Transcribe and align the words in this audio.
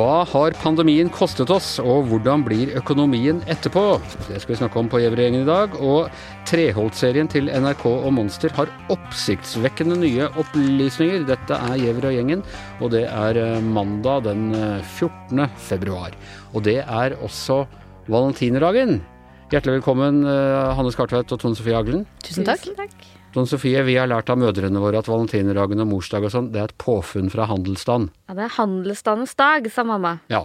Hva 0.00 0.22
har 0.24 0.54
pandemien 0.56 1.10
kostet 1.12 1.50
oss, 1.52 1.74
og 1.76 2.06
hvordan 2.08 2.40
blir 2.46 2.70
økonomien 2.78 3.42
etterpå? 3.52 3.82
Det 4.30 4.38
skal 4.40 4.54
vi 4.54 4.56
snakke 4.56 4.80
om 4.80 4.88
på 4.88 4.96
Gjevrøy-gjengen 5.02 5.42
i 5.42 5.48
dag. 5.48 5.74
Og 5.76 6.08
Treholt-serien 6.48 7.28
til 7.28 7.50
NRK 7.52 7.84
og 7.90 8.08
Monster 8.16 8.54
har 8.56 8.72
oppsiktsvekkende 8.94 9.98
nye 10.00 10.30
opplysninger. 10.40 11.28
Dette 11.28 11.60
er 11.68 11.76
Gjevrøy-gjengen, 11.82 12.46
og 12.80 12.94
det 12.96 13.04
er 13.10 13.42
eh, 13.44 13.60
mandag 13.60 14.24
den 14.30 14.48
14. 14.56 15.44
Eh, 15.44 15.54
februar. 15.68 16.16
Og 16.54 16.64
det 16.64 16.78
er 16.80 17.20
også 17.20 17.66
valentinerdagen. 18.08 19.02
Hjertelig 19.52 19.82
velkommen, 19.82 20.24
eh, 20.24 20.76
Hanne 20.80 20.96
Skartveit 20.96 21.28
og 21.28 21.44
Tone 21.44 21.60
Sofie 21.60 21.76
Aglen. 21.76 22.08
Tusen 22.24 22.48
takk. 22.48 22.70
Tusen 22.70 22.86
takk. 22.86 23.19
Tone 23.30 23.46
Sofie, 23.46 23.82
vi 23.86 23.94
har 23.94 24.08
lært 24.10 24.30
av 24.32 24.40
mødrene 24.42 24.80
våre 24.82 24.98
at 24.98 25.08
valentinerdagen 25.10 25.84
og 25.84 25.90
morsdag 25.92 26.24
og 26.26 26.32
sånn, 26.34 26.48
det 26.50 26.58
er 26.58 26.72
et 26.72 26.78
påfunn 26.82 27.30
fra 27.30 27.46
handelsstand. 27.46 28.10
Ja, 28.26 28.34
det 28.34 28.48
er 28.48 28.56
handelsstandens 28.56 29.36
dag, 29.38 29.68
sa 29.70 29.84
mamma. 29.86 30.16
Ja. 30.32 30.42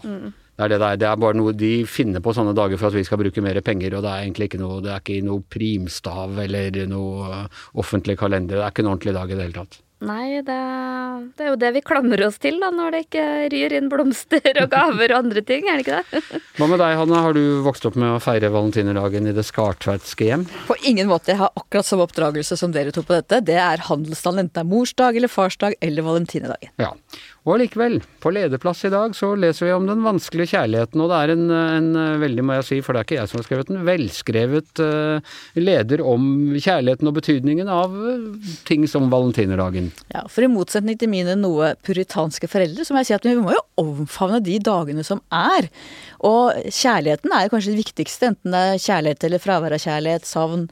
Det 0.56 0.66
er 0.66 0.72
det 0.72 0.80
det 0.80 0.90
er. 0.90 1.00
Det 1.04 1.08
er 1.10 1.22
bare 1.22 1.36
noe 1.38 1.56
de 1.56 1.72
finner 1.90 2.24
på 2.24 2.34
sånne 2.36 2.56
dager 2.56 2.80
for 2.80 2.90
at 2.90 2.98
vi 2.98 3.04
skal 3.08 3.20
bruke 3.20 3.44
mer 3.44 3.60
penger, 3.66 3.98
og 3.98 4.06
det 4.06 4.12
er 4.12 4.28
egentlig 4.28 4.50
ikke 4.52 4.62
noe, 4.62 4.82
det 4.84 4.94
er 4.94 5.04
ikke 5.04 5.24
noe 5.28 5.44
primstav 5.52 6.40
eller 6.46 6.86
noe 6.92 7.42
offentlig 7.76 8.16
kalender. 8.22 8.62
Det 8.62 8.64
er 8.64 8.72
ikke 8.76 8.86
en 8.86 8.94
ordentlig 8.94 9.18
dag 9.18 9.34
i 9.34 9.36
det 9.36 9.50
hele 9.50 9.60
tatt. 9.64 9.82
Nei, 10.06 10.42
det, 10.44 10.56
det 11.40 11.46
er 11.46 11.50
jo 11.54 11.60
det 11.60 11.70
vi 11.78 11.82
klamrer 11.86 12.26
oss 12.28 12.36
til 12.44 12.58
da, 12.60 12.68
når 12.74 12.92
det 12.92 13.00
ikke 13.06 13.24
ryr 13.54 13.76
inn 13.78 13.88
blomster 13.90 14.60
og 14.60 14.68
gaver 14.74 15.14
og 15.14 15.22
andre 15.22 15.44
ting, 15.48 15.70
er 15.72 15.80
det 15.80 15.86
ikke 15.86 16.02
det? 16.02 16.42
Hva 16.60 16.68
med 16.68 16.82
deg, 16.84 16.98
Hanne? 17.00 17.22
Har 17.24 17.38
du 17.38 17.44
vokst 17.66 17.88
opp 17.88 17.96
med 18.00 18.12
å 18.12 18.20
feire 18.24 18.52
valentinerdagen 18.54 19.32
i 19.32 19.36
det 19.36 19.46
skartveitske 19.48 20.28
hjem? 20.28 20.44
På 20.68 20.76
ingen 20.84 21.08
måte. 21.10 21.32
Jeg 21.32 21.40
har 21.40 21.56
akkurat 21.56 21.88
samme 21.88 22.10
oppdragelse 22.10 22.60
som 22.60 22.76
dere 22.76 22.92
to 22.96 23.06
på 23.08 23.16
dette. 23.16 23.40
Det 23.48 23.56
er 23.56 23.88
handelsstand, 23.88 24.44
enten 24.44 24.58
det 24.60 24.66
er 24.66 24.74
morsdag 24.76 25.22
eller 25.22 25.32
farsdag 25.32 25.80
eller 25.80 26.08
valentinerdagen. 26.12 26.76
Ja. 26.82 26.92
Og 27.46 27.60
allikevel, 27.60 28.00
på 28.24 28.32
lederplass 28.34 28.80
i 28.88 28.90
dag 28.90 29.14
så 29.14 29.28
leser 29.38 29.68
vi 29.68 29.74
om 29.76 29.86
den 29.86 30.02
vanskelige 30.02 30.56
kjærligheten, 30.56 31.02
og 31.04 31.12
det 31.12 31.18
er 31.20 31.34
en, 31.36 31.44
en 31.54 31.90
veldig, 32.18 32.42
må 32.42 32.56
jeg 32.58 32.66
si, 32.66 32.80
for 32.82 32.98
det 32.98 33.04
er 33.04 33.06
ikke 33.06 33.20
jeg 33.20 33.30
som 33.30 33.38
har 33.38 33.46
skrevet 33.46 33.70
den, 33.70 33.84
velskrevet 33.86 34.82
uh, 34.82 35.36
leder 35.60 36.02
om 36.02 36.26
kjærligheten 36.58 37.12
og 37.12 37.16
betydningen 37.20 37.70
av 37.70 37.94
uh, 37.94 38.50
ting 38.66 38.88
som 38.90 39.12
valentinerdagen. 39.14 39.92
Ja, 40.16 40.26
For 40.26 40.48
i 40.48 40.50
motsetning 40.50 40.98
til 40.98 41.12
mine 41.14 41.38
noe 41.38 41.76
puritanske 41.86 42.50
foreldre, 42.50 42.82
så 42.82 42.96
må 42.96 43.04
jeg 43.04 43.12
si 43.12 43.18
at 43.20 43.30
vi 43.30 43.38
må 43.38 43.54
jo 43.54 43.62
omfavne 43.84 44.42
de 44.42 44.58
dagene 44.66 45.06
som 45.06 45.22
er. 45.30 45.70
Og 46.26 46.50
kjærligheten 46.66 47.30
er 47.30 47.54
kanskje 47.54 47.76
det 47.76 47.84
viktigste, 47.84 48.34
enten 48.34 48.58
det 48.58 48.64
er 48.72 48.86
kjærlighet 48.88 49.30
eller 49.30 49.46
fravær 49.46 49.78
av 49.78 49.86
kjærlighet, 49.86 50.26
savn, 50.26 50.66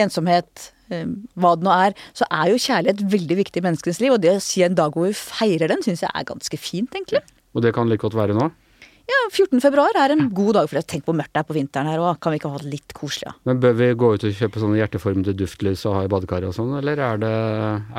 ensomhet, 0.00 0.70
eh, 0.70 0.73
hva 0.88 1.54
det 1.58 1.66
nå 1.66 1.76
er, 1.86 1.96
så 2.16 2.28
er 2.30 2.50
jo 2.52 2.60
kjærlighet 2.60 3.04
veldig 3.14 3.38
viktig 3.40 3.62
i 3.62 3.66
menneskenes 3.68 4.02
liv. 4.02 4.16
Og 4.16 4.22
det 4.24 4.34
å 4.34 4.42
si 4.42 4.64
en 4.66 4.76
dag 4.78 4.94
hvor 4.94 5.08
vi 5.08 5.16
feirer 5.16 5.72
den, 5.72 5.84
syns 5.84 6.04
jeg 6.04 6.12
er 6.12 6.28
ganske 6.28 6.60
fint, 6.60 6.92
egentlig. 6.94 7.24
Og 7.54 7.62
det 7.64 7.74
kan 7.76 7.88
like 7.90 8.02
godt 8.02 8.18
være 8.18 8.36
nå? 8.36 8.50
Ja, 9.04 9.18
14. 9.28 9.60
februar 9.60 9.92
er 10.00 10.14
en 10.14 10.30
god 10.32 10.54
dag 10.56 10.68
for 10.70 10.78
det. 10.78 10.86
Tenk 10.88 11.04
hvor 11.04 11.16
mørkt 11.16 11.34
det 11.36 11.42
er 11.42 11.44
på 11.44 11.54
vinteren 11.56 11.88
her 11.90 12.00
òg. 12.00 12.16
Kan 12.24 12.32
vi 12.32 12.38
ikke 12.38 12.48
ha 12.48 12.60
det 12.62 12.70
litt 12.72 12.94
koselig, 12.96 13.26
ja? 13.28 13.34
Men 13.44 13.58
bør 13.60 13.74
vi 13.76 13.88
gå 14.00 14.08
ut 14.14 14.22
og 14.24 14.38
kjøpe 14.38 14.62
sånne 14.62 14.78
hjerteformede 14.80 15.34
duftlys 15.36 15.82
og 15.84 15.96
ha 15.98 16.04
i 16.06 16.08
badekaret 16.08 16.48
og 16.48 16.54
sånn, 16.56 16.70
eller 16.78 17.02
er 17.04 17.20
det, 17.20 17.32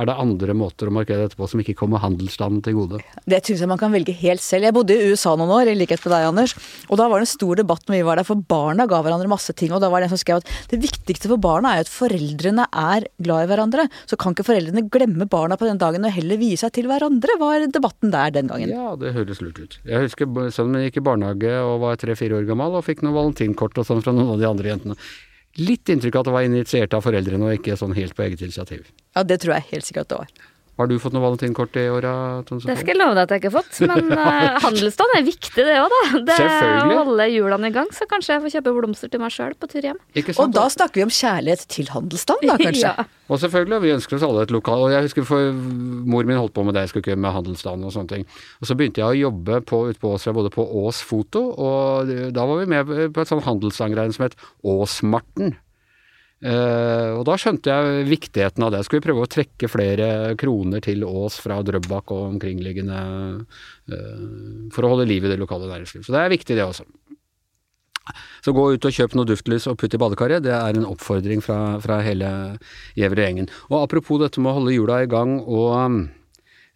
er 0.02 0.09
det 0.09 0.16
andre 0.23 0.56
måter 0.58 0.89
å 0.89 0.95
markere 0.95 1.28
dette 1.28 1.38
på 1.38 1.45
som 1.52 1.62
ikke 1.62 1.75
kommer 1.78 2.02
handelsstanden 2.02 2.64
til 2.66 2.78
gode? 2.80 3.02
Det 3.30 3.42
syns 3.45 3.62
jeg 3.62 3.70
man 3.70 3.81
kan 3.81 3.94
velge 3.94 4.16
helt 4.17 4.42
selv. 4.42 4.66
Jeg 4.66 4.73
bodde 4.73 4.97
i 4.97 5.12
USA 5.12 5.36
noen 5.38 5.53
år, 5.59 5.70
i 5.70 5.78
likhet 5.78 6.02
med 6.08 6.16
deg, 6.16 6.25
Anders. 6.31 6.56
Og 6.89 6.97
da 6.97 7.08
var 7.12 7.22
det 7.22 7.28
en 7.28 7.34
stor 7.36 7.62
debatt 7.62 7.86
når 7.86 8.00
vi 8.00 8.08
var 8.09 8.22
der, 8.22 8.30
for 8.31 8.42
barna 8.56 8.90
ga 8.90 9.03
hverandre 9.06 9.30
masse 9.30 9.53
ting. 9.53 9.78
Og 9.78 9.86
da 9.86 9.92
var 9.94 10.02
det 10.02 10.09
en 10.09 10.16
som 10.16 10.23
skrev 10.23 10.42
at 10.42 10.73
det 10.73 10.81
viktigste 10.88 11.30
for 11.30 11.42
barna 11.42 11.75
er 11.75 11.86
at 11.86 11.94
foreldrene 11.94 12.66
er 12.66 13.06
glad 13.22 13.45
i 13.45 13.52
hverandre. 13.53 13.88
Så 14.09 14.17
kan 14.17 14.34
ikke 14.34 14.47
foreldrene 14.50 14.88
glemme 14.90 15.30
barna 15.30 15.53
på 15.62 15.69
den 15.69 15.81
dagen 15.81 16.09
og 16.09 16.17
heller 16.17 16.42
vie 16.42 16.58
seg 16.58 16.73
til 16.73 16.90
hverandre, 16.90 17.38
var 17.38 17.69
debatten 17.69 18.09
der 18.16 18.34
den 18.34 18.50
gangen. 18.50 18.73
Ja, 18.73 18.97
det 18.97 19.14
høres 19.14 19.45
lurt 19.45 19.62
ut. 19.62 19.80
Jeg 19.85 20.09
husker 20.09 20.50
sønnen 20.50 20.79
min 20.79 20.90
gikk 20.90 20.94
i 21.00 21.06
barnehage 21.06 21.53
og 21.61 21.79
var 21.83 22.01
tre-fire 22.01 22.39
år 22.39 22.50
gammel 22.50 22.78
og 22.79 22.85
fikk 22.88 23.03
noen 23.06 23.17
valentinkort 23.17 23.81
og 23.81 23.88
sånn 23.88 24.03
fra 24.06 24.13
noen 24.16 24.33
av 24.35 24.41
de 24.41 24.50
andre 24.50 24.72
jentene. 24.73 24.97
Litt 25.61 25.88
inntrykk 25.88 26.17
av 26.17 26.25
at 26.25 26.28
det 26.28 26.35
var 26.35 26.50
initiert 26.50 26.95
av 26.97 27.06
foreldrene 27.06 27.47
og 27.47 27.59
ikke 27.59 27.78
sånn 27.79 27.95
helt 27.95 28.16
på 28.16 28.25
eget 28.25 28.44
initiativ. 28.44 28.89
Ja, 29.16 29.23
det 29.23 29.39
tror 29.44 29.55
jeg 29.55 29.69
helt 29.72 29.88
sikkert 29.88 30.11
det 30.11 30.19
var. 30.23 30.34
Har 30.75 30.90
du 30.91 30.97
fått 31.00 31.13
noe 31.16 31.24
valentinkort 31.24 31.78
i 31.80 31.86
åra, 31.88 32.12
Det 32.44 32.74
skal 32.75 32.90
jeg 32.91 32.97
love 33.00 33.16
deg 33.16 33.22
at 33.24 33.31
jeg 33.31 33.41
ikke 33.41 33.52
har 33.53 33.63
fått, 33.63 33.78
men 33.88 34.09
uh, 34.19 34.58
handelsstand 34.66 35.13
er 35.16 35.24
viktig 35.24 35.63
det 35.63 35.78
òg, 35.80 35.94
da. 35.94 36.19
Det 36.28 36.36
Selvfølgelig. 36.41 36.97
å 36.97 37.06
holde 37.08 37.28
hjulene 37.31 37.72
i 37.72 37.75
gang, 37.78 37.91
så 37.96 38.08
kanskje 38.12 38.34
jeg 38.34 38.44
får 38.44 38.53
kjøpe 38.58 38.74
blomster 38.75 39.14
til 39.14 39.24
meg 39.24 39.31
sjøl 39.31 39.56
på 39.56 39.69
tur 39.72 39.88
hjem. 39.88 40.02
Ikke 40.19 40.35
sant? 40.35 40.44
Og 40.44 40.58
da 40.58 40.66
snakker 40.75 41.00
vi 41.00 41.06
om 41.08 41.16
kjærlighet 41.16 41.66
til 41.72 41.91
handelsstand, 41.94 42.44
da 42.44 42.59
kanskje? 42.66 42.91
Ja. 42.91 43.08
Og 43.31 43.40
selvfølgelig, 43.41 43.81
vi 43.85 43.96
ønsker 43.96 44.19
oss 44.19 44.24
alle 44.28 44.44
et 44.46 44.52
lokal 44.53 44.84
Og 44.85 44.91
jeg 44.94 45.08
husker 45.08 45.25
for 45.25 45.56
mor 45.56 46.28
min 46.30 46.38
holdt 46.38 46.53
på 46.53 46.62
med 46.68 46.75
det, 46.75 46.84
jeg 46.85 46.91
skulle 46.91 47.08
ikke 47.08 47.24
med 47.24 47.34
handelsstand 47.34 47.88
og 47.88 47.96
sånne 47.96 48.12
ting. 48.12 48.28
Og 48.59 48.69
så 48.69 48.78
begynte 48.78 49.02
jeg 49.02 49.08
å 49.08 49.22
jobbe 49.31 49.64
på, 49.66 49.85
ute 49.90 50.02
på 50.03 50.12
Ås, 50.14 50.28
jeg 50.28 50.35
bodde 50.35 50.52
på 50.53 50.68
Ås 50.84 51.00
Foto, 51.08 51.47
og 51.56 52.12
da 52.35 52.46
var 52.46 52.62
vi 52.62 52.68
med 52.75 52.91
på 53.16 53.24
et 53.24 53.31
sånt 53.31 53.47
handelssangrein 53.47 54.14
som 54.14 54.28
het 54.28 54.35
Åsmarten. 54.68 55.56
Eh, 56.44 57.09
og 57.16 57.23
da 57.29 57.38
skjønte 57.40 57.72
jeg 57.72 58.07
viktigheten 58.09 58.66
av 58.66 58.73
det. 58.73 58.84
Skulle 58.85 59.01
vi 59.01 59.07
prøve 59.07 59.23
å 59.23 59.31
trekke 59.31 59.69
flere 59.72 60.09
kroner 60.40 60.84
til 60.84 61.06
Ås 61.07 61.40
fra 61.41 61.62
Drøbak 61.66 62.12
og 62.12 62.35
omkringliggende 62.35 63.00
uh, 63.40 64.68
for 64.75 64.85
å 64.85 64.91
holde 64.94 65.07
liv 65.09 65.25
i 65.25 65.31
det 65.31 65.40
lokale 65.40 65.69
næringslivet. 65.72 66.06
Så 66.07 66.16
det 66.16 66.22
er 66.22 66.34
viktig, 66.35 66.57
det 66.57 66.68
også. 66.68 66.85
Så 68.46 68.53
gå 68.53 68.66
ut 68.75 68.85
og 68.85 68.94
kjøp 68.94 69.16
noe 69.18 69.25
duftlys 69.25 69.66
og 69.72 69.79
putt 69.81 69.96
i 69.96 70.00
badekaret, 70.01 70.44
det 70.46 70.53
er 70.53 70.78
en 70.78 70.85
oppfordring 70.85 71.41
fra, 71.41 71.79
fra 71.81 71.97
hele 72.06 72.29
Gjevre-gjengen. 73.00 73.50
Og 73.72 73.79
apropos 73.79 74.22
dette 74.22 74.44
med 74.44 74.52
å 74.52 74.59
holde 74.59 74.75
hjula 74.75 75.00
i 75.02 75.09
gang 75.09 75.40
og 75.41 75.72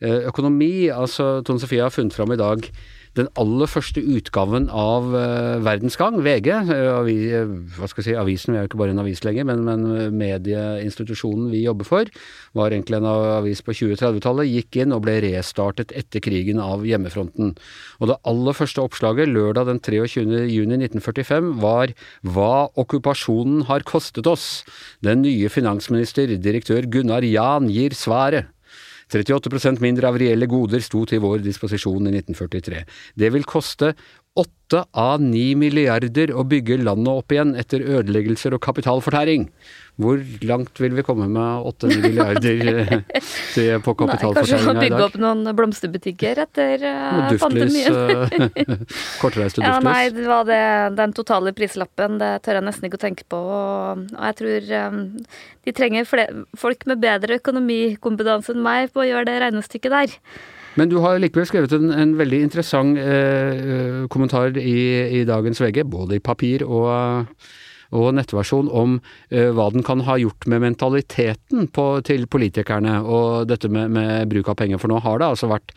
eh, 0.02 0.26
økonomi, 0.32 0.90
altså 0.90 1.44
Tone 1.46 1.62
Sofie 1.62 1.84
har 1.86 1.94
funnet 1.94 2.18
fram 2.18 2.34
i 2.34 2.40
dag 2.40 2.66
den 3.18 3.30
aller 3.42 3.70
første 3.70 4.02
utgaven 4.04 4.68
av 4.70 5.08
uh, 5.14 5.58
Verdensgang, 5.66 6.20
VG, 6.24 6.50
eh, 6.52 6.90
avi, 6.94 7.16
eh, 7.34 7.50
hva 7.76 7.90
skal 7.90 8.04
jeg 8.04 8.08
si, 8.12 8.18
avisen, 8.20 8.54
vi 8.54 8.60
er 8.60 8.66
jo 8.66 8.70
ikke 8.70 8.82
bare 8.82 8.94
en 8.94 9.02
avis 9.02 9.24
lenger, 9.26 9.48
men, 9.50 9.64
men 9.66 10.14
medieinstitusjonen 10.20 11.50
vi 11.54 11.64
jobber 11.64 11.88
for, 11.88 12.12
var 12.58 12.76
egentlig 12.76 13.00
en 13.00 13.10
avis 13.10 13.64
på 13.66 13.74
2030-tallet, 13.80 14.52
gikk 14.52 14.82
inn 14.84 14.94
og 14.96 15.04
ble 15.08 15.18
restartet 15.26 15.94
etter 15.98 16.24
krigen 16.24 16.62
av 16.62 16.86
hjemmefronten. 16.88 17.56
Og 18.00 18.12
det 18.12 18.20
aller 18.30 18.58
første 18.58 18.86
oppslaget, 18.86 19.32
lørdag 19.34 19.72
den 19.72 19.82
23. 19.82 20.46
juni 20.52 20.80
1945, 20.84 21.52
var 21.64 21.96
Hva 22.28 22.70
okkupasjonen 22.80 23.66
har 23.70 23.86
kostet 23.90 24.30
oss. 24.30 24.64
Den 25.06 25.26
nye 25.26 25.50
finansminister, 25.52 26.30
direktør 26.38 26.86
Gunnar 26.92 27.26
Jan, 27.26 27.72
gir 27.74 27.98
svaret. 27.98 28.54
38% 29.10 29.82
mindre 29.82 30.10
av 30.10 30.18
reelle 30.22 30.48
goder 30.50 30.84
sto 30.86 31.04
til 31.10 31.24
vår 31.24 31.42
disposisjon 31.46 32.10
i 32.10 32.16
1943. 32.20 32.84
Det 33.18 33.32
vil 33.34 33.48
koste 33.50 33.94
åtte 34.40 34.84
av 34.94 35.22
ni 35.24 35.52
milliarder 35.58 36.32
å 36.38 36.46
bygge 36.48 36.80
landet 36.84 37.22
opp 37.24 37.34
igjen 37.34 37.56
etter 37.60 37.84
ødeleggelser 37.84 38.56
og 38.56 38.64
kapitalfortæring. 38.64 39.50
Hvor 40.00 40.22
langt 40.48 40.80
vil 40.80 40.94
vi 40.96 41.04
komme 41.04 41.26
med 41.28 41.66
8 41.68 41.90
milliarder 41.92 43.02
på 43.84 43.96
til- 43.98 44.08
i 44.08 44.08
Nei, 44.08 44.16
kanskje 44.38 44.60
bygge 44.80 45.02
opp 45.10 45.18
noen 45.20 45.50
blomsterbutikker 45.58 46.40
etter 46.46 46.86
uh, 46.88 47.34
pandemien. 47.42 47.98
Kortreiste 49.22 49.60
duftlys. 49.60 49.66
Ja, 49.68 49.80
nei, 49.84 50.06
det 50.16 50.28
var 50.30 50.48
det, 50.48 50.62
den 51.00 51.16
totale 51.18 51.52
prislappen, 51.58 52.16
det 52.22 52.32
tør 52.48 52.62
jeg 52.62 52.68
nesten 52.70 52.88
ikke 52.88 53.00
å 53.02 53.04
tenke 53.04 53.28
på. 53.28 53.42
Og, 53.44 54.06
og 54.16 54.24
jeg 54.30 54.38
tror 54.40 54.72
um, 54.88 55.02
de 55.68 55.76
trenger 55.76 56.08
fle- 56.08 56.30
folk 56.58 56.88
med 56.90 57.04
bedre 57.04 57.40
økonomikompetanse 57.42 58.56
enn 58.56 58.64
meg 58.66 58.94
på 58.96 59.04
å 59.04 59.10
gjøre 59.10 59.28
det 59.30 59.38
regnestykket 59.44 59.96
der. 59.98 60.16
Men 60.80 60.88
du 60.92 61.00
har 61.04 61.18
likevel 61.20 61.48
skrevet 61.50 61.74
en, 61.76 61.90
en 61.92 62.12
veldig 62.16 62.40
interessant 62.46 62.96
eh, 63.02 64.06
kommentar 64.14 64.56
i, 64.62 64.78
i 65.20 65.24
dagens 65.28 65.60
VG, 65.60 65.82
både 65.92 66.20
i 66.20 66.24
papir 66.24 66.64
og, 66.64 67.34
og 67.96 68.12
nettversjon, 68.18 68.70
om 68.70 69.00
uh, 69.00 69.50
hva 69.56 69.70
den 69.74 69.86
kan 69.86 70.04
ha 70.08 70.20
gjort 70.22 70.48
med 70.52 70.64
mentaliteten 70.68 71.70
på, 71.74 71.88
til 72.08 72.28
politikerne, 72.30 73.00
og 73.02 73.50
dette 73.50 73.72
med, 73.72 73.92
med 73.96 74.30
bruk 74.32 74.52
av 74.52 74.60
penger. 74.62 74.82
For 74.82 74.92
nå 74.92 75.02
har 75.06 75.22
det 75.22 75.30
altså 75.34 75.52
vært 75.52 75.76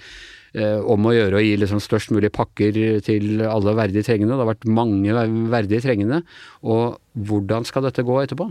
uh, 0.59 0.81
om 0.93 1.09
å 1.09 1.15
gjøre 1.17 1.41
å 1.41 1.45
gi 1.45 1.55
liksom 1.61 1.83
størst 1.83 2.13
mulig 2.15 2.33
pakker 2.35 2.79
til 3.07 3.45
alle 3.49 3.77
verdig 3.79 4.05
trengende. 4.09 4.37
Det 4.37 4.45
har 4.45 4.53
vært 4.55 4.69
mange 4.81 5.29
verdig 5.53 5.83
trengende. 5.85 6.23
Og 6.63 6.99
hvordan 7.29 7.69
skal 7.69 7.89
dette 7.89 8.05
gå 8.07 8.21
etterpå? 8.23 8.51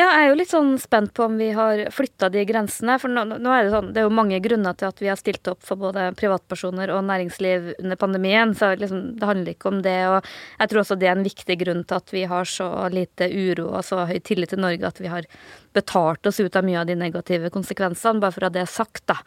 Ja, 0.00 0.06
jeg 0.16 0.20
er 0.22 0.30
jo 0.30 0.36
litt 0.38 0.48
sånn 0.48 0.70
spent 0.80 1.10
på 1.12 1.26
om 1.26 1.34
vi 1.36 1.50
har 1.52 1.82
flytta 1.92 2.30
de 2.32 2.40
grensene. 2.48 2.94
For 3.02 3.12
nå, 3.12 3.26
nå 3.36 3.50
er 3.52 3.66
det 3.66 3.72
sånn, 3.74 3.90
det 3.92 4.00
er 4.00 4.06
jo 4.06 4.14
mange 4.16 4.38
grunner 4.40 4.72
til 4.78 4.88
at 4.88 5.02
vi 5.02 5.10
har 5.10 5.18
stilt 5.20 5.50
opp 5.50 5.60
for 5.66 5.76
både 5.76 6.06
privatpersoner 6.16 6.88
og 6.94 7.02
næringsliv 7.04 7.74
under 7.74 8.00
pandemien. 8.00 8.54
Så 8.56 8.70
liksom, 8.80 9.02
det 9.20 9.28
handler 9.28 9.52
ikke 9.52 9.68
om 9.68 9.82
det. 9.84 9.98
Og 10.08 10.30
jeg 10.62 10.72
tror 10.72 10.80
også 10.86 10.96
det 11.02 11.10
er 11.10 11.18
en 11.18 11.26
viktig 11.26 11.58
grunn 11.66 11.84
til 11.84 11.98
at 12.00 12.14
vi 12.16 12.24
har 12.30 12.48
så 12.48 12.70
lite 12.94 13.28
uro 13.28 13.66
og 13.74 13.84
så 13.84 14.06
høy 14.08 14.16
tillit 14.24 14.54
til 14.54 14.64
Norge 14.64 14.88
at 14.88 15.02
vi 15.04 15.12
har 15.12 15.28
betalt 15.76 16.26
oss 16.26 16.40
ut 16.40 16.56
av 16.56 16.64
mye 16.66 16.80
av 16.80 16.88
de 16.88 16.96
negative 16.98 17.50
konsekvensene, 17.54 18.18
bare 18.22 18.34
for 18.34 18.48
at 18.48 18.56
det 18.56 18.64
er 18.64 18.70
sagt, 18.72 19.04
da. 19.06 19.18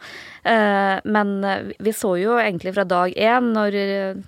Eh, 0.42 0.98
Men 1.04 1.32
eh, 1.44 1.70
vi 1.78 1.94
så 1.96 2.14
jo 2.20 2.34
egentlig 2.40 2.74
fra 2.74 2.84
dag 2.84 3.14
én, 3.16 3.52
når 3.54 3.78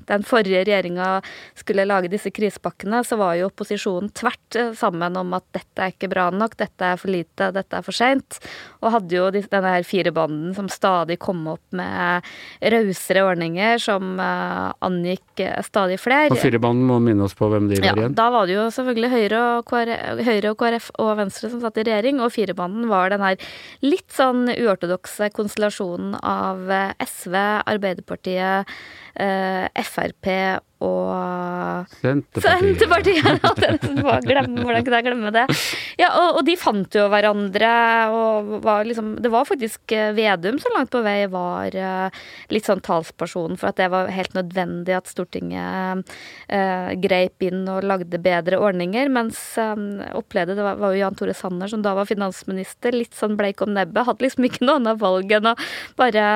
den 0.09 0.25
forrige 0.25 0.63
regjeringa 0.65 1.11
skulle 1.59 1.85
lage 1.85 2.09
disse 2.13 2.33
krisepakkene, 2.33 3.03
så 3.05 3.19
var 3.21 3.35
jo 3.37 3.51
opposisjonen 3.51 4.15
tvert 4.17 4.57
eh, 4.57 4.73
sammen 4.79 5.19
om 5.21 5.37
at 5.37 5.45
dette 5.59 5.83
er 5.83 5.93
ikke 5.93 6.09
bra 6.15 6.31
nok, 6.41 6.57
dette 6.61 6.93
er 6.93 7.01
for 7.01 7.13
lite, 7.13 7.51
dette 7.55 7.79
er 7.79 7.85
for 7.87 7.97
seint. 7.97 8.39
Og 8.83 8.93
hadde 8.95 9.17
jo 9.17 9.29
denne 9.35 9.73
her 9.77 9.87
firebanden 9.87 10.55
som 10.57 10.71
stadig 10.73 11.19
kom 11.23 11.45
opp 11.51 11.77
med 11.77 12.27
rausere 12.75 13.25
ordninger 13.27 13.81
som 13.83 14.17
uh, 14.21 14.73
angikk 14.87 15.43
uh, 15.43 15.61
stadig 15.67 15.99
flere. 16.03 16.33
Og 16.35 16.41
firebanden 16.41 16.87
må 16.89 16.99
minne 17.03 17.27
oss 17.27 17.37
på 17.37 17.49
hvem 17.53 17.71
de 17.71 17.81
var 17.81 17.91
ja, 17.91 17.97
igjen? 17.97 18.17
Da 18.19 18.29
var 18.35 18.49
det 18.49 18.57
jo 18.57 18.67
selvfølgelig 18.75 19.13
Høyre 19.17 19.43
og, 19.57 19.67
KrF, 19.71 20.23
Høyre 20.27 20.53
og 20.53 20.61
KrF 20.61 20.91
og 21.03 21.13
Venstre 21.21 21.53
som 21.53 21.63
satt 21.65 21.81
i 21.81 21.87
regjering, 21.87 22.23
og 22.23 22.33
firebanden 22.35 22.89
var 22.91 23.13
den 23.13 23.25
her 23.25 23.41
litt 23.85 24.09
sånn 24.15 24.47
uortodokse 24.53 25.31
konstellasjonen 25.37 26.17
av 26.21 26.71
eh, 26.73 26.93
SV, 27.05 27.37
Arbeiderpartiet, 27.67 28.77
Frp 29.17 30.29
og 30.85 31.89
Senterpartiet. 32.03 33.25
Senterpartiet! 33.25 33.85
glemme, 34.29 34.61
hvordan 34.61 34.85
kunne 34.85 34.99
jeg 34.99 35.07
glemme 35.07 35.31
det? 35.33 35.45
Ja, 35.97 36.11
og, 36.21 36.37
og, 36.37 36.43
de 36.45 36.57
fant 36.61 36.99
jo 36.99 37.07
hverandre, 37.09 37.71
og 38.13 38.51
var 38.65 38.85
liksom 38.85 39.15
Det 39.25 39.31
var 39.33 39.49
faktisk 39.49 39.95
eh, 39.97 40.13
Vedum 40.17 40.59
som 40.61 40.75
langt 40.77 40.93
på 40.93 41.01
vei 41.05 41.25
var 41.33 41.73
uh, 41.73 42.27
litt 42.53 42.69
sånn 42.69 42.83
talsperson 42.85 43.57
for 43.57 43.71
at 43.71 43.81
det 43.81 43.89
var 43.93 44.13
helt 44.13 44.37
nødvendig 44.37 44.97
at 44.97 45.09
Stortinget 45.09 46.13
eh, 46.53 46.91
greip 47.01 47.43
inn 47.47 47.65
og 47.71 47.87
lagde 47.87 48.21
bedre 48.23 48.61
ordninger, 48.61 49.09
mens 49.13 49.39
eh, 49.61 49.75
opplevde 50.17 50.59
det 50.59 50.67
var, 50.67 50.79
var, 50.81 50.93
jo 50.93 51.01
Jan 51.01 51.17
Tore 51.19 51.35
Sanner, 51.37 51.71
som 51.73 51.85
da 51.85 51.95
var 51.97 52.09
finansminister, 52.09 52.95
litt 52.95 53.17
sånn 53.17 53.37
bleik 53.39 53.63
om 53.65 53.73
nebbet, 53.77 54.05
hadde 54.09 54.27
liksom 54.27 54.49
ikke 54.49 54.67
noe 54.67 54.81
annet 54.83 55.01
valg 55.01 55.33
enn 55.39 55.51
å 55.53 55.57
bare 55.97 56.27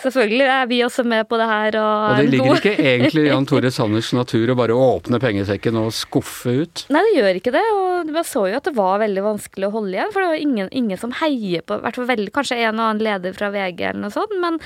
Selvfølgelig 0.00 0.46
er 0.46 0.68
vi 0.70 0.80
også 0.84 1.04
med 1.08 1.26
på 1.28 1.38
det 1.40 1.48
her, 1.50 1.79
og, 1.80 2.18
det 2.20 2.28
ligger 2.32 2.58
ikke 2.58 2.74
egentlig 2.76 3.24
i 3.24 3.30
Jan 3.30 3.46
Tore 3.50 3.70
Sanners 3.74 4.10
natur 4.16 4.52
å 4.52 4.56
bare 4.58 4.76
åpne 4.76 5.20
pengesekken 5.22 5.78
og 5.80 5.90
skuffe 5.96 6.54
ut? 6.62 6.84
Nei, 6.92 7.02
det 7.08 7.16
gjør 7.16 7.40
ikke 7.40 7.54
det. 7.54 7.64
Og 7.76 8.12
man 8.14 8.26
så 8.26 8.44
jo 8.50 8.60
at 8.60 8.68
det 8.68 8.74
var 8.78 9.02
veldig 9.02 9.24
vanskelig 9.26 9.68
å 9.68 9.74
holde 9.74 9.96
igjen. 9.96 10.12
For 10.14 10.24
det 10.24 10.30
var 10.32 10.44
ingen, 10.46 10.70
ingen 10.82 11.00
som 11.00 11.14
heier 11.20 11.64
på 11.66 11.80
hvert 11.82 12.00
fall 12.00 12.26
Kanskje 12.34 12.58
en 12.60 12.78
og 12.78 12.86
annen 12.86 13.04
leder 13.04 13.34
fra 13.36 13.50
VG 13.54 13.84
eller 13.90 14.02
noe 14.04 14.14
sånt, 14.14 14.32
men 14.42 14.58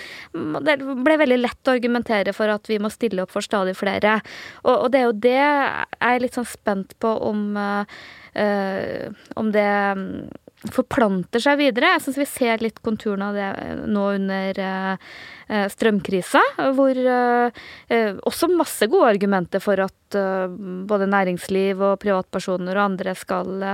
det 0.66 0.78
ble 0.82 1.18
veldig 1.20 1.38
lett 1.40 1.68
å 1.68 1.74
argumentere 1.74 2.34
for 2.36 2.50
at 2.52 2.68
vi 2.70 2.80
må 2.82 2.90
stille 2.92 3.24
opp 3.24 3.32
for 3.34 3.44
stadig 3.44 3.76
flere. 3.78 4.18
Og, 4.64 4.74
og 4.74 4.88
det 4.92 5.00
er 5.00 5.06
jo 5.08 5.18
det 5.24 5.36
jeg 5.38 5.86
er 6.08 6.22
litt 6.22 6.38
sånn 6.38 6.48
spent 6.48 6.96
på 7.02 7.10
om, 7.28 7.44
øh, 7.58 9.28
om 9.40 9.52
det 9.54 9.68
forplanter 10.72 11.42
seg 11.42 11.58
videre. 11.60 11.94
Jeg 11.94 12.04
syns 12.06 12.20
vi 12.22 12.28
ser 12.28 12.64
litt 12.64 12.80
konturene 12.84 13.30
av 13.30 13.36
det 13.36 13.48
nå 13.90 14.04
under 14.16 14.60
uh, 14.60 15.16
strømkrisa, 15.48 16.40
hvor 16.76 16.96
uh, 16.96 17.64
også 18.24 18.48
masse 18.52 18.88
gode 18.90 19.10
argumenter 19.14 19.62
for 19.62 19.80
at 19.84 20.16
både 20.88 21.08
næringsliv 21.10 21.80
og 21.82 21.96
privatpersoner 21.98 22.78
og 22.78 22.84
andre 22.84 23.16
skal, 23.18 23.64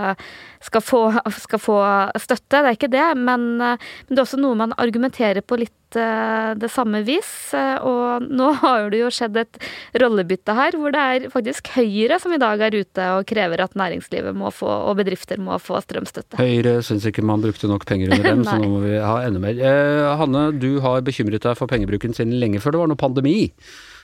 skal, 0.64 0.80
få, 0.80 1.02
skal 1.44 1.60
få, 1.60 1.76
støtte. 2.16 2.62
Det 2.62 2.62
er 2.64 2.78
ikke 2.78 2.92
det, 2.92 3.08
men, 3.18 3.44
men 3.60 4.08
det 4.08 4.18
er 4.18 4.24
også 4.24 4.40
noe 4.40 4.56
man 4.56 4.72
argumenterer 4.80 5.44
på 5.44 5.60
litt 5.60 5.76
det 5.90 6.68
samme 6.70 7.02
vis. 7.06 7.52
Og 7.82 8.26
nå 8.30 8.50
har 8.62 8.90
det 8.92 9.02
jo 9.02 9.10
skjedd 9.12 9.38
et 9.42 9.60
rollebytte 10.00 10.54
her, 10.56 10.76
hvor 10.78 10.94
det 10.94 11.00
er 11.00 11.28
faktisk 11.32 11.72
Høyre 11.76 12.18
som 12.20 12.34
i 12.34 12.40
dag 12.40 12.60
er 12.66 12.74
ute 12.74 13.06
og 13.16 13.26
krever 13.28 13.62
at 13.64 13.76
næringslivet 13.78 14.36
må 14.36 14.50
få, 14.54 14.68
og 14.90 14.98
bedrifter 15.00 15.40
må 15.42 15.58
få 15.62 15.80
strømstøtte. 15.84 16.38
Høyre 16.40 16.80
syns 16.86 17.06
ikke 17.08 17.24
man 17.26 17.42
brukte 17.44 17.70
nok 17.70 17.86
penger 17.88 18.12
under 18.14 18.30
dem, 18.30 18.44
så 18.48 18.56
nå 18.60 18.70
må 18.72 18.82
vi 18.84 18.96
ha 18.98 19.16
enda 19.26 19.42
mer. 19.42 19.60
Eh, 19.70 20.10
Hanne, 20.20 20.46
du 20.60 20.70
har 20.84 21.04
bekymret 21.06 21.44
deg 21.46 21.58
for 21.60 21.70
pengebruken 21.70 22.16
siden 22.16 22.40
lenge 22.42 22.62
før 22.62 22.74
det 22.74 22.82
var 22.82 22.90
noe 22.90 23.00
pandemi. 23.00 23.38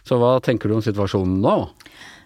Så 0.06 0.20
hva 0.20 0.36
tenker 0.44 0.70
du 0.70 0.76
om 0.76 0.84
situasjonen 0.84 1.40
nå? 1.42 1.56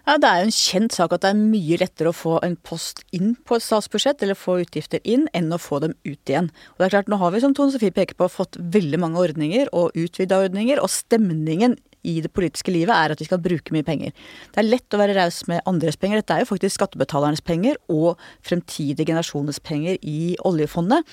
Ja, 0.01 0.17
Det 0.17 0.27
er 0.27 0.39
jo 0.41 0.47
en 0.49 0.55
kjent 0.55 0.95
sak 0.95 1.13
at 1.13 1.21
det 1.21 1.29
er 1.29 1.37
mye 1.37 1.77
lettere 1.77 2.09
å 2.09 2.17
få 2.17 2.39
en 2.45 2.55
post 2.65 3.03
inn 3.13 3.35
på 3.45 3.57
et 3.57 3.65
statsbudsjett, 3.65 4.23
eller 4.23 4.37
få 4.37 4.57
utgifter 4.63 4.99
inn, 5.05 5.27
enn 5.37 5.53
å 5.53 5.61
få 5.61 5.79
dem 5.83 5.93
ut 6.03 6.25
igjen. 6.25 6.49
Og 6.73 6.81
det 6.81 6.87
er 6.87 6.95
klart, 6.95 7.11
Nå 7.11 7.19
har 7.21 7.31
vi, 7.31 7.41
som 7.43 7.53
Tone 7.53 7.73
Sofie 7.73 7.93
peker 7.93 8.17
på, 8.17 8.29
fått 8.29 8.57
veldig 8.57 8.97
mange 8.97 9.21
ordninger, 9.21 9.69
og 9.73 9.93
utvida 9.93 10.41
ordninger, 10.41 10.81
og 10.81 10.89
stemningen 10.89 11.77
i 12.01 12.17
det 12.25 12.31
politiske 12.33 12.73
livet 12.73 12.95
er 12.95 13.13
at 13.13 13.21
vi 13.21 13.27
skal 13.29 13.41
bruke 13.43 13.73
mye 13.75 13.85
penger. 13.85 14.15
Det 14.49 14.61
er 14.61 14.69
lett 14.69 14.95
å 14.95 15.01
være 15.01 15.17
raus 15.19 15.43
med 15.51 15.61
andres 15.69 15.99
penger. 16.01 16.21
Dette 16.21 16.33
er 16.33 16.43
jo 16.43 16.49
faktisk 16.49 16.79
skattebetalernes 16.79 17.45
penger 17.45 17.77
og 17.93 18.17
fremtidige 18.41 19.05
generasjoners 19.05 19.61
penger 19.61 20.01
i 20.01 20.33
oljefondet. 20.49 21.05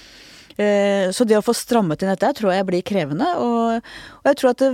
Så 0.59 1.23
det 1.29 1.37
å 1.39 1.45
få 1.47 1.55
strammet 1.55 2.03
inn 2.03 2.11
dette 2.11 2.33
tror 2.35 2.51
jeg 2.51 2.67
blir 2.67 2.83
krevende. 2.83 3.29
Og, 3.39 3.91
jeg 4.27 4.39
tror 4.41 4.51
at 4.51 4.65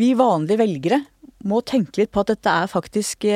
vi 0.00 0.08
vanlige 0.18 0.58
velgere 0.58 0.98
må 1.46 1.60
tenke 1.62 2.02
litt 2.02 2.10
på 2.10 2.24
at 2.24 2.32
dette 2.32 2.54
er 2.64 2.72
faktisk 2.72 3.28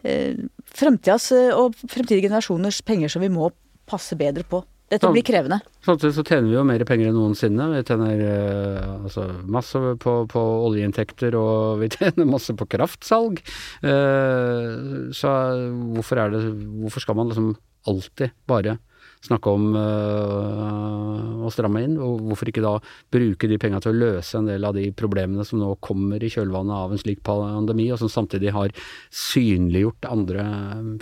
fremtidas 0.00 1.26
og 1.34 1.74
fremtidige 1.82 2.28
generasjoners 2.28 2.78
penger 2.86 3.10
som 3.10 3.26
vi 3.26 3.32
må 3.34 3.50
passe 3.90 4.14
bedre 4.18 4.46
på. 4.46 4.62
Dette 4.90 5.06
blir 5.14 5.22
krevende. 5.22 5.60
Samtidig 5.86 6.16
så 6.16 6.24
tjener 6.26 6.48
vi 6.50 6.56
jo 6.56 6.64
mer 6.66 6.82
penger 6.86 7.12
enn 7.12 7.14
noensinne. 7.14 7.68
Vi 7.76 7.82
tjener 7.86 8.22
eh, 8.26 8.88
altså 9.06 9.28
masse 9.46 9.78
på, 10.02 10.14
på, 10.30 10.42
oljeinntekter, 10.66 11.36
og 11.38 11.84
vi 11.84 11.90
tjener 11.94 12.26
masse 12.26 12.56
på 12.58 12.66
kraftsalg. 12.74 13.38
Eh, 13.86 14.72
så 15.14 15.34
hvorfor 15.94 16.24
det 16.34 16.42
Hvorfor 16.82 17.06
skal 17.06 17.20
man 17.20 17.30
liksom 17.30 17.52
alltid 17.88 18.34
bare 18.50 18.80
snakke 19.24 19.52
om 19.52 19.74
øh, 19.76 21.44
å 21.44 21.50
stramme 21.52 21.82
inn, 21.84 21.98
og 22.00 22.22
hvorfor 22.24 22.50
ikke 22.50 22.64
da 22.64 22.76
bruke 23.12 23.50
de 23.50 23.58
pengene 23.60 23.82
til 23.84 23.92
å 23.92 24.00
løse 24.00 24.38
en 24.38 24.48
del 24.48 24.64
av 24.64 24.76
de 24.76 24.86
problemene 24.96 25.44
som 25.46 25.60
nå 25.60 25.74
kommer 25.84 26.22
i 26.22 26.30
kjølvannet 26.32 26.76
av 26.76 26.94
en 26.94 27.02
slik 27.02 27.20
pandemi, 27.26 27.90
og 27.92 28.00
som 28.00 28.12
samtidig 28.12 28.54
har 28.56 28.72
synliggjort 29.12 30.08
andre 30.08 30.46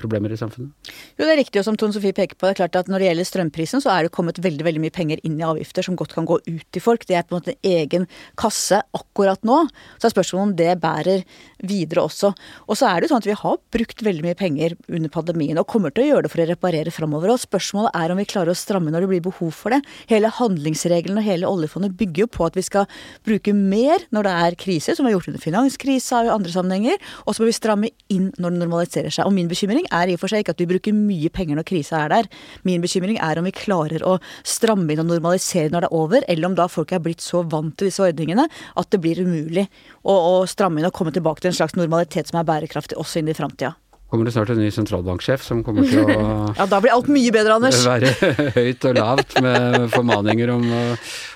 problemer 0.01 0.35
i 0.35 0.41
samfunnet? 0.41 0.75
Jo, 1.19 1.27
det 1.27 1.33
er 1.33 1.41
riktig, 1.41 1.59
og 1.59 1.65
som 1.67 1.75
Tone 1.75 1.91
Sofie 1.91 2.15
peker 2.15 2.39
på, 2.39 2.47
det 2.47 2.53
er 2.53 2.59
klart 2.61 2.77
at 2.79 2.89
når 2.93 3.03
det 3.03 3.07
gjelder 3.09 3.27
strømprisen, 3.27 3.83
så 3.83 3.91
er 3.91 4.07
det 4.07 4.13
kommet 4.15 4.37
veldig 4.39 4.63
veldig 4.63 4.83
mye 4.85 4.95
penger 4.95 5.19
inn 5.27 5.41
i 5.41 5.43
avgifter 5.43 5.83
som 5.83 5.97
godt 5.99 6.13
kan 6.15 6.29
gå 6.29 6.37
ut 6.45 6.67
til 6.71 6.83
folk. 6.85 7.03
Det 7.09 7.17
er 7.19 7.25
på 7.27 7.35
en 7.35 7.41
måte 7.41 7.57
en 7.57 7.73
egen 7.73 8.05
kasse 8.39 8.79
akkurat 8.95 9.43
nå. 9.43 9.57
Så 9.99 10.07
er 10.07 10.13
spørsmålet 10.15 10.45
om 10.47 10.53
det 10.61 10.77
bærer 10.79 11.25
videre 11.67 12.05
også. 12.07 12.31
Og 12.71 12.79
så 12.79 12.87
er 12.87 13.01
det 13.01 13.09
jo 13.09 13.11
sånn 13.11 13.25
at 13.25 13.27
vi 13.27 13.35
har 13.41 13.57
brukt 13.75 14.05
veldig 14.07 14.25
mye 14.29 14.37
penger 14.39 14.77
under 14.87 15.11
pandemien, 15.17 15.59
og 15.59 15.67
kommer 15.67 15.91
til 15.91 16.05
å 16.05 16.07
gjøre 16.13 16.29
det 16.29 16.31
for 16.37 16.45
å 16.45 16.47
reparere 16.53 16.95
framover. 16.95 17.35
Og 17.35 17.43
spørsmålet 17.43 17.99
er 17.99 18.15
om 18.15 18.23
vi 18.23 18.29
klarer 18.31 18.55
å 18.55 18.63
stramme 18.63 18.95
når 18.95 19.09
det 19.09 19.11
blir 19.17 19.27
behov 19.27 19.51
for 19.59 19.75
det. 19.75 19.83
Hele 20.15 20.31
handlingsregelen 20.39 21.19
og 21.19 21.27
hele 21.27 21.51
oljefondet 21.51 21.99
bygger 21.99 22.29
jo 22.29 22.31
på 22.39 22.47
at 22.47 22.61
vi 22.61 22.67
skal 22.69 22.87
bruke 23.27 23.57
mer 23.59 24.07
når 24.15 24.31
det 24.31 24.37
er 24.47 24.59
krise, 24.63 24.95
som 24.95 25.03
vi 25.03 25.11
har 25.11 25.19
gjort 25.19 25.33
under 25.35 25.47
finanskrisa 25.49 26.23
og 26.23 26.31
i 26.31 26.35
andre 26.37 26.55
sammenhenger, 26.55 27.11
og 27.27 27.35
så 27.35 27.43
må 27.43 27.51
vi 27.51 27.59
stramme 27.59 27.93
inn 28.07 28.31
når 28.39 28.55
det 28.55 28.63
normaliserer 28.63 29.19
seg. 29.19 29.27
Og 29.27 29.35
min 29.35 29.51
bekymring 29.51 29.91
er 29.91 30.07
i 30.07 30.15
og 30.15 30.23
for 30.23 30.31
seg 30.31 30.47
ikke 30.47 30.55
at 30.55 30.63
vi 30.63 30.71
bruker 30.77 30.95
mye 31.09 31.33
penger 31.35 31.59
når 31.59 31.69
krisa 31.69 32.05
er 32.05 32.15
der. 32.15 32.31
Min 32.69 32.85
bekymring 32.85 33.19
er 33.25 33.41
om 33.41 33.49
vi 33.49 33.55
klarer 33.57 34.05
å 34.07 34.19
stramme 34.47 34.93
inn 34.93 35.03
og 35.03 35.11
normalisere 35.11 35.73
når 35.73 35.87
det 35.87 35.91
er 35.91 35.99
over, 36.03 36.29
eller 36.29 36.51
om 36.51 36.57
da 36.59 36.69
folk 36.71 36.95
er 36.95 37.03
blitt 37.05 37.25
så 37.25 37.43
vant 37.49 37.77
til 37.79 37.91
disse 37.91 38.05
ordningene 38.05 38.49
at 38.49 38.93
det 38.93 39.03
blir 39.03 39.25
umulig 39.25 39.67
å, 40.05 40.15
å 40.15 40.47
stramme 40.51 40.83
inn 40.83 40.89
og 40.89 40.97
komme 40.97 41.15
tilbake 41.15 41.43
til 41.43 41.53
en 41.53 41.61
slags 41.63 41.79
normalitet 41.79 42.31
som 42.31 42.41
er 42.41 42.49
bærekraftig 42.49 42.99
også 43.01 43.23
inn 43.23 43.33
i 43.33 43.37
framtida 43.37 43.75
kommer 44.09 44.29
det 44.29 44.33
snart 44.33 44.53
en 44.55 44.61
ny 44.63 44.71
sentralbanksjef 44.73 45.45
som 45.45 45.61
kommer 45.67 45.89
til 45.89 46.01
å 46.05 46.17
Ja, 46.59 46.67
da 46.71 46.81
blir 46.81 46.95
alt 46.95 47.11
mye 47.13 47.33
bedre, 47.35 47.59
Anders. 47.59 47.83
Være 47.89 48.13
høyt 48.57 48.87
og 48.89 48.97
lavt 48.97 49.37
med 49.45 49.89
formaninger 49.93 50.53
om, 50.55 50.65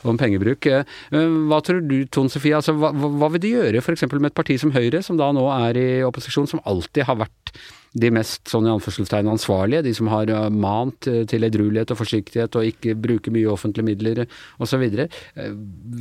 om 0.09 0.21
pengebruk. 0.21 0.71
Hva 1.13 1.61
tror 1.65 1.85
du, 1.85 1.99
Tone 2.13 2.33
Sofie, 2.33 2.57
altså, 2.57 2.75
hva, 2.79 2.93
hva, 2.95 3.31
vil 3.35 3.45
de 3.45 3.55
gjøre 3.59 3.85
f.eks. 3.85 4.07
med 4.15 4.33
et 4.33 4.41
parti 4.41 4.59
som 4.61 4.73
Høyre, 4.75 5.05
som 5.05 5.21
da 5.21 5.31
nå 5.37 5.45
er 5.53 5.81
i 5.81 5.87
opposisjon, 6.07 6.49
som 6.49 6.65
alltid 6.69 7.07
har 7.11 7.21
vært 7.27 7.55
de 7.93 8.09
mest 8.15 8.49
sånn 8.49 8.65
i 8.65 8.73
anførselstegn 8.73 9.29
ansvarlige, 9.29 9.85
de 9.85 9.93
som 9.97 10.09
har 10.09 10.31
mant 10.49 10.97
til 11.29 11.45
edruelighet 11.45 11.93
og 11.93 12.01
forsiktighet 12.01 12.57
og 12.57 12.71
ikke 12.71 12.97
bruker 12.97 13.35
mye 13.35 13.51
offentlige 13.53 13.89
midler 13.91 14.23
osv. 14.63 14.87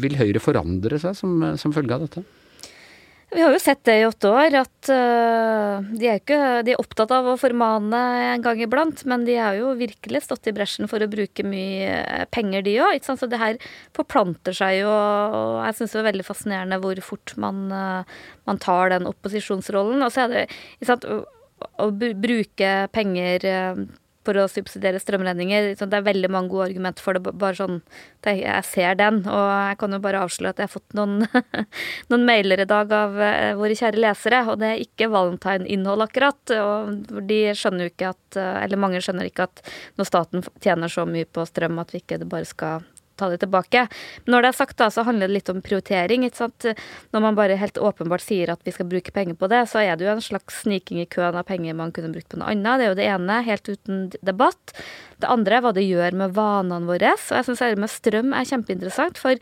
Vil 0.06 0.20
Høyre 0.22 0.44
forandre 0.44 1.02
seg 1.04 1.18
som, 1.20 1.42
som 1.60 1.76
følge 1.76 1.98
av 1.98 2.08
dette? 2.08 2.24
Vi 3.32 3.40
har 3.40 3.54
jo 3.54 3.60
sett 3.64 3.86
det 3.88 3.94
i 4.02 4.04
åtte 4.04 4.28
år, 4.28 4.56
at 4.60 4.90
uh, 4.92 5.86
de, 5.96 6.08
er 6.10 6.18
ikke, 6.20 6.40
de 6.68 6.74
er 6.74 6.82
opptatt 6.82 7.14
av 7.16 7.30
å 7.32 7.38
formane 7.40 8.00
en 8.34 8.44
gang 8.44 8.60
iblant, 8.60 9.06
men 9.08 9.24
de 9.24 9.38
har 9.40 9.56
jo 9.56 9.70
virkelig 9.80 10.26
stått 10.26 10.50
i 10.52 10.54
bresjen 10.56 10.90
for 10.92 11.00
å 11.00 11.08
bruke 11.12 11.46
mye 11.48 12.26
penger, 12.36 12.66
de 12.68 12.76
òg. 12.84 13.00
Så 13.08 13.30
det 13.32 13.40
her 13.40 13.62
forplanter 13.96 14.58
seg 14.58 14.82
jo, 14.82 14.92
og 14.92 15.62
jeg 15.64 15.80
syns 15.80 15.96
det 15.96 16.02
er 16.02 16.10
veldig 16.10 16.28
fascinerende 16.28 16.82
hvor 16.84 17.00
fort 17.08 17.36
man, 17.40 17.64
uh, 17.72 18.28
man 18.52 18.60
tar 18.60 18.92
den 18.92 19.08
opposisjonsrollen. 19.08 20.04
Og 20.04 20.12
så 20.12 20.26
er 20.26 20.36
det 20.36 20.46
sant, 20.92 21.08
å, 21.08 21.90
bruke 21.96 22.74
penger 22.92 23.48
uh, 23.48 23.86
for 24.26 24.38
å 24.38 24.48
subsidiere 24.52 25.02
strømregninger. 25.02 25.72
Det 25.80 25.98
er 25.98 26.06
veldig 26.06 26.30
mange 26.32 26.52
gode 26.54 26.70
argumenter 26.70 27.06
for 27.06 27.18
det. 27.18 27.34
bare 27.34 27.58
sånn, 27.58 27.82
Jeg 28.26 28.64
ser 28.66 28.96
den, 28.96 29.24
og 29.26 29.48
jeg 29.50 29.78
kan 29.80 29.92
jo 29.92 30.00
bare 30.00 30.22
avsløre 30.22 30.50
at 30.50 30.62
jeg 30.62 30.70
har 30.70 30.76
fått 30.76 30.94
noen, 30.94 31.26
noen 32.12 32.26
mailer 32.26 32.62
i 32.62 32.70
dag 32.70 32.92
av 32.92 33.20
eh, 33.20 33.56
våre 33.58 33.76
kjære 33.76 33.98
lesere, 33.98 34.44
og 34.48 34.60
det 34.62 34.70
er 34.70 34.86
ikke 34.86 35.10
valentine-innhold 35.10 36.06
akkurat. 36.06 36.40
og 36.54 37.26
De 37.28 37.42
skjønner 37.58 37.88
jo 37.88 37.94
ikke 37.94 38.14
at, 38.14 38.38
eller 38.38 38.78
mange 38.78 39.02
skjønner 39.02 39.30
ikke 39.30 39.50
at 39.50 39.66
når 39.98 40.10
staten 40.10 40.46
tjener 40.62 40.92
så 40.92 41.06
mye 41.10 41.26
på 41.26 41.46
strøm 41.50 41.82
at 41.82 41.94
vi 41.94 42.04
ikke 42.04 42.22
bare 42.26 42.46
skal 42.46 42.86
ta 43.22 43.30
det 43.32 43.42
tilbake. 43.44 43.86
Når 44.28 44.44
det 44.44 44.52
er 44.52 44.58
sagt, 44.58 44.78
da, 44.82 44.90
så 44.94 45.06
handler 45.08 45.30
det 45.30 45.38
litt 45.40 45.54
om 45.54 45.62
prioritering. 45.64 46.26
ikke 46.28 46.42
sant? 46.44 46.68
Når 47.14 47.26
man 47.28 47.38
bare 47.38 47.60
helt 47.62 47.78
åpenbart 47.78 48.26
sier 48.26 48.52
at 48.54 48.66
vi 48.68 48.74
skal 48.76 48.90
bruke 48.92 49.14
penger 49.16 49.38
på 49.38 49.50
det, 49.52 49.64
så 49.72 49.84
er 49.84 49.96
det 49.96 50.08
jo 50.08 50.16
en 50.16 50.26
slags 50.26 50.62
sniking 50.66 51.02
i 51.04 51.10
køen 51.10 51.38
av 51.38 51.48
penger 51.50 51.78
man 51.78 51.94
kunne 51.96 52.12
brukt 52.14 52.32
på 52.32 52.42
noe 52.42 52.52
annet. 52.52 52.82
Det 52.82 52.88
er 52.88 52.92
jo 52.92 53.00
det 53.00 53.10
ene, 53.14 53.40
helt 53.48 53.72
uten 53.72 54.04
debatt. 54.20 54.76
Det 55.22 55.30
andre 55.30 55.60
er 55.60 55.64
hva 55.64 55.74
det 55.76 55.86
gjør 55.86 56.18
med 56.18 56.34
vanene 56.36 56.90
våre. 56.90 57.14
Og 57.14 57.38
jeg 57.38 57.48
syns 57.48 57.64
med 57.78 57.94
strøm 57.94 58.34
er 58.34 58.48
kjempeinteressant. 58.50 59.22
For 59.22 59.38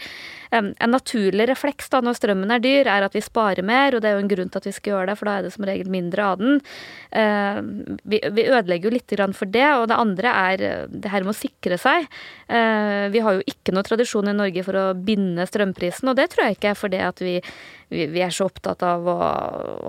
en 0.55 0.73
naturlig 0.89 1.47
refleks 1.49 1.91
da 1.93 2.01
når 2.03 2.17
strømmen 2.17 2.51
er 2.51 2.63
dyr, 2.63 2.89
er 2.89 3.05
at 3.05 3.15
vi 3.15 3.23
sparer 3.23 3.65
mer, 3.65 3.95
og 3.95 4.03
det 4.03 4.09
er 4.09 4.17
jo 4.17 4.23
en 4.25 4.31
grunn 4.31 4.51
til 4.51 4.61
at 4.61 4.67
vi 4.67 4.75
skal 4.75 4.95
gjøre 4.95 5.11
det, 5.11 5.17
for 5.19 5.29
da 5.29 5.37
er 5.37 5.45
det 5.45 5.53
som 5.53 5.67
regel 5.69 5.91
mindre 5.93 6.25
av 6.25 6.41
den. 6.41 6.59
Vi, 8.09 8.19
ødelegger 8.49 8.89
jo 8.89 8.95
litt 8.95 9.15
for 9.37 9.51
det. 9.51 9.67
Og 9.79 9.87
det 9.91 9.99
andre 9.99 10.33
er 10.51 10.65
det 10.89 11.13
her 11.13 11.25
med 11.25 11.35
å 11.35 11.39
sikre 11.39 11.79
seg. 11.79 12.07
Uh, 12.49 13.07
vi 13.13 13.21
har 13.23 13.37
jo 13.37 13.45
ikke 13.47 13.68
noe 13.75 13.85
tradisjon 13.85 14.31
i 14.31 14.35
Norge 14.35 14.63
for 14.65 14.77
å 14.79 14.85
binde 14.93 15.45
strømprisen, 15.49 16.11
og 16.11 16.17
det 16.19 16.29
tror 16.31 16.47
jeg 16.47 16.59
ikke 16.59 16.73
er 16.73 16.79
fordi 16.79 17.01
at 17.05 17.23
vi 17.23 17.35
vi, 17.89 18.05
vi 18.13 18.21
er 18.23 18.33
så 18.33 18.47
opptatt 18.49 18.83
av 18.85 19.07
å, 19.09 19.17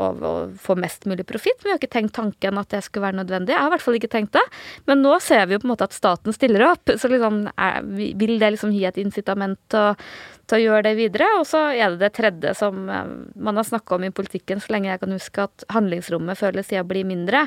av 0.08 0.24
å 0.24 0.32
få 0.60 0.76
mest 0.80 1.06
mulig 1.10 1.26
profitt. 1.28 1.60
Vi 1.64 1.72
har 1.72 1.80
ikke 1.80 1.92
tenkt 1.92 2.16
tanken 2.16 2.60
at 2.60 2.72
det 2.72 2.82
skulle 2.86 3.08
være 3.08 3.20
nødvendig. 3.20 3.54
Jeg 3.54 3.60
har 3.60 3.70
i 3.70 3.74
hvert 3.76 3.86
fall 3.86 4.00
ikke 4.00 4.12
tenkt 4.12 4.34
det. 4.36 4.44
Men 4.88 5.04
nå 5.04 5.16
ser 5.24 5.46
vi 5.46 5.56
jo 5.56 5.62
på 5.62 5.68
en 5.68 5.74
måte 5.74 5.88
at 5.88 5.96
staten 5.96 6.36
stiller 6.36 6.70
opp. 6.72 6.94
Så 6.96 7.12
liksom, 7.12 7.44
er, 7.54 7.80
vil 7.90 8.36
det 8.40 8.54
liksom 8.56 8.74
gi 8.74 8.86
et 8.88 9.00
incitament 9.00 9.60
til 9.70 9.92
å 9.92 9.96
til 10.50 10.58
å 10.58 10.64
gjøre 10.64 10.86
det 10.88 10.94
videre. 10.98 11.28
Og 11.38 11.46
så 11.48 11.62
er 11.72 11.94
det 11.94 12.02
det 12.02 12.12
tredje 12.18 12.54
som 12.58 12.88
eh, 12.90 13.12
man 13.40 13.60
har 13.60 13.66
snakka 13.66 13.96
om 13.96 14.06
i 14.06 14.12
politikken 14.14 14.62
så 14.62 14.74
lenge 14.74 14.90
jeg 14.90 15.02
kan 15.02 15.14
huske, 15.14 15.46
at 15.46 15.66
handlingsrommet 15.74 16.38
føles 16.38 16.72
i 16.74 16.80
å 16.80 16.86
bli 16.86 17.04
mindre. 17.06 17.44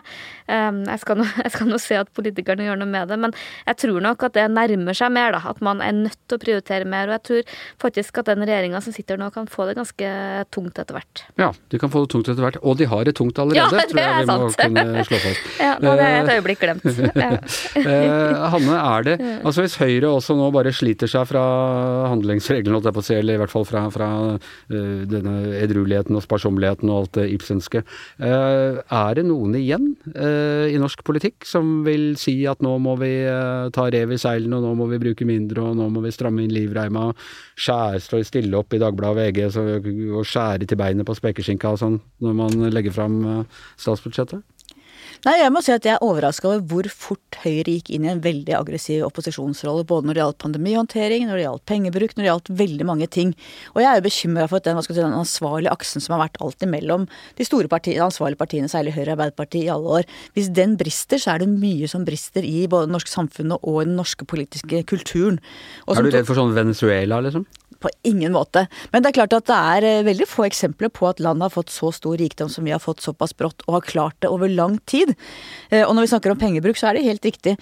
Ehm, 0.51 0.83
jeg 0.89 1.03
skal, 1.03 1.19
nå, 1.19 1.27
jeg 1.43 1.53
skal, 1.55 1.72
nå, 1.72 1.79
se 1.83 2.00
at 2.00 2.12
politikerne 2.15 2.67
gjør 2.67 2.81
noe 2.81 2.91
med 2.93 3.12
det, 3.12 3.19
men 3.25 3.36
jeg 3.67 3.79
tror 3.83 4.00
nok 4.07 4.27
at 4.29 4.38
det 4.38 4.48
nærmer 4.53 4.98
seg 4.98 5.13
mer. 5.15 5.36
da, 5.36 5.43
At 5.51 5.63
man 5.65 5.83
er 5.83 5.95
nødt 5.98 6.19
til 6.27 6.39
å 6.39 6.43
prioritere 6.43 6.89
mer. 6.89 7.10
Og 7.10 7.17
jeg 7.17 7.25
tror 7.29 7.57
faktisk 7.88 8.22
at 8.22 8.31
den 8.31 8.45
regjeringa 8.48 8.83
som 8.83 8.95
sitter 8.95 9.19
nå, 9.19 9.31
kan 9.33 9.50
få 9.51 9.67
det 9.69 9.77
ganske 9.79 10.13
tungt 10.51 10.79
etter 10.81 10.97
hvert. 10.97 11.23
Ja, 11.39 11.50
de 11.71 11.79
kan 11.81 11.91
få 11.93 12.03
det 12.03 12.12
tungt 12.13 12.29
etter 12.31 12.43
hvert. 12.43 12.57
Og 12.63 12.77
de 12.79 12.88
har 12.89 13.05
det 13.07 13.15
tungt 13.19 13.39
allerede, 13.39 13.79
ja, 13.79 13.85
tror 13.91 14.01
jeg 14.01 14.15
vi 14.17 14.27
må 14.29 14.50
kunne 14.57 15.05
slå 15.07 15.19
fast. 15.23 15.50
ja, 15.63 15.73
nå 15.81 15.93
hadde 15.93 16.09
jeg 16.09 16.23
et 16.23 16.31
øyeblikk 16.38 16.63
glemt. 16.63 16.88
Eh, 17.83 18.43
Hanne, 18.53 18.75
er 18.77 19.03
det 19.05 19.13
Altså 19.43 19.63
hvis 19.63 19.75
Høyre 19.79 20.09
også 20.13 20.35
nå 20.38 20.45
bare 20.53 20.71
sliter 20.75 21.09
seg 21.09 21.25
fra 21.27 21.41
handlingsreglene, 22.12 22.79
på 22.83 23.01
å 23.01 23.05
si, 23.05 23.15
eller 23.17 23.38
i 23.38 23.41
hvert 23.41 23.51
fall 23.51 23.65
fra, 23.67 23.81
fra 23.93 24.07
uh, 24.35 25.01
denne 25.09 25.33
edrueligheten 25.57 26.15
og 26.17 26.23
sparsommeligheten 26.25 26.91
og 26.91 27.00
alt 27.01 27.13
det 27.17 27.25
ibsenske. 27.33 27.83
Uh, 28.21 28.79
er 28.83 29.17
det 29.17 29.25
noen 29.27 29.55
igjen 29.59 29.89
i 30.13 30.79
norsk 30.79 31.03
politikk 31.05 31.47
som 31.47 31.81
vil 31.85 32.13
si 32.19 32.35
at 32.50 32.62
nå 32.63 32.75
må 32.83 32.95
vi 33.01 33.12
ta 33.75 33.88
rev 33.93 34.13
i 34.13 34.19
seilene, 34.21 34.59
og 34.59 34.65
nå 34.65 34.73
må 34.79 34.88
vi 34.91 35.01
bruke 35.01 35.27
mindre, 35.27 35.65
og 35.69 35.77
nå 35.79 35.89
må 35.93 36.03
vi 36.05 36.13
stramme 36.13 36.43
inn 36.45 36.53
livreima, 36.53 37.09
skjære, 37.59 38.03
stå 38.03 38.21
stille 38.33 38.57
opp 38.57 38.73
i 38.73 38.81
Dagbladet 38.81 39.13
og 39.13 39.19
VG 39.19 39.39
så, 39.53 39.63
og 40.17 40.27
skjære 40.33 40.67
til 40.69 40.79
beinet 40.81 41.07
på 41.07 41.15
spekeskinka 41.17 41.75
og 41.75 41.79
sånn 41.81 41.99
når 42.23 42.39
man 42.41 42.67
legger 42.73 42.95
fram 42.95 43.21
statsbudsjettet? 43.77 44.43
Nei, 45.23 45.37
jeg 45.39 45.51
må 45.55 45.61
si 45.63 45.71
at 45.71 45.85
jeg 45.87 45.95
er 45.95 46.03
overraska 46.03 46.49
over 46.49 46.63
hvor 46.67 46.87
fort 46.91 47.37
Høyre 47.45 47.77
gikk 47.77 47.93
inn 47.95 48.03
i 48.03 48.09
en 48.11 48.19
veldig 48.23 48.55
aggressiv 48.57 49.05
opposisjonsrolle, 49.07 49.85
både 49.87 50.09
når 50.09 50.17
det 50.17 50.21
gjaldt 50.21 50.39
pandemihåndtering, 50.43 51.23
når 51.29 51.39
det 51.39 51.45
gjaldt 51.45 51.63
pengebruk, 51.71 52.15
når 52.15 52.23
det 52.23 52.27
gjaldt 52.29 52.51
veldig 52.59 52.87
mange 52.89 53.07
ting. 53.11 53.31
Og 53.71 53.79
jeg 53.79 53.87
er 53.89 54.01
jo 54.01 54.05
bekymra 54.09 54.49
for 54.51 54.59
at 54.59 54.67
den, 54.67 54.81
si, 54.83 54.95
den, 54.97 55.15
ansvarlige 55.15 55.71
aksen 55.71 56.03
som 56.03 56.17
har 56.17 56.25
vært 56.25 56.41
alt 56.43 56.67
imellom 56.67 57.07
de 57.39 57.47
store 57.47 57.71
parti, 57.71 57.95
ansvarlige 58.03 58.41
partiene, 58.41 58.71
særlig 58.71 58.97
Høyre 58.97 59.13
og 59.13 59.15
Arbeiderpartiet, 59.15 59.63
i 59.63 59.71
alle 59.71 59.97
år, 60.01 60.11
hvis 60.35 60.51
den 60.59 60.75
brister, 60.79 61.23
så 61.23 61.37
er 61.37 61.45
det 61.45 61.51
mye 61.53 61.87
som 61.87 62.03
brister 62.07 62.43
i 62.43 62.65
både 62.67 62.89
det 62.89 62.97
norske 62.97 63.13
samfunnet 63.13 63.63
og 63.63 63.79
den 63.87 63.95
norske 63.99 64.27
politiske 64.27 64.83
kulturen. 64.91 65.39
Er 65.87 66.03
du 66.03 66.11
redd 66.11 66.27
for 66.27 66.39
sånn 66.39 66.55
Venezuela, 66.57 67.23
liksom? 67.23 67.47
På 67.83 67.91
ingen 68.07 68.31
måte. 68.31 68.67
Men 68.93 69.03
det 69.03 69.11
er 69.11 69.17
klart 69.17 69.33
at 69.35 69.49
det 69.49 69.55
er 69.75 69.87
eh, 69.87 70.05
veldig 70.07 70.27
få 70.29 70.45
eksempler 70.47 70.91
på 70.93 71.09
at 71.09 71.19
landet 71.23 71.49
har 71.49 71.55
fått 71.57 71.73
så 71.73 71.91
stor 71.91 72.15
rikdom 72.19 72.51
som 72.51 72.63
vi 72.63 72.71
har 72.71 72.79
fått 72.79 73.03
såpass 73.03 73.35
brått, 73.35 73.65
og 73.67 73.81
har 73.81 73.89
klart 73.89 74.19
det 74.23 74.31
over 74.31 74.47
lang 74.47 74.77
tid. 74.87 75.11
Eh, 75.67 75.83
og 75.83 75.91
når 75.91 76.07
vi 76.07 76.13
snakker 76.13 76.31
om 76.31 76.39
pengebruk, 76.39 76.79
så 76.79 76.89
er 76.89 76.97
det 76.97 77.09
helt 77.09 77.27
riktig. 77.27 77.57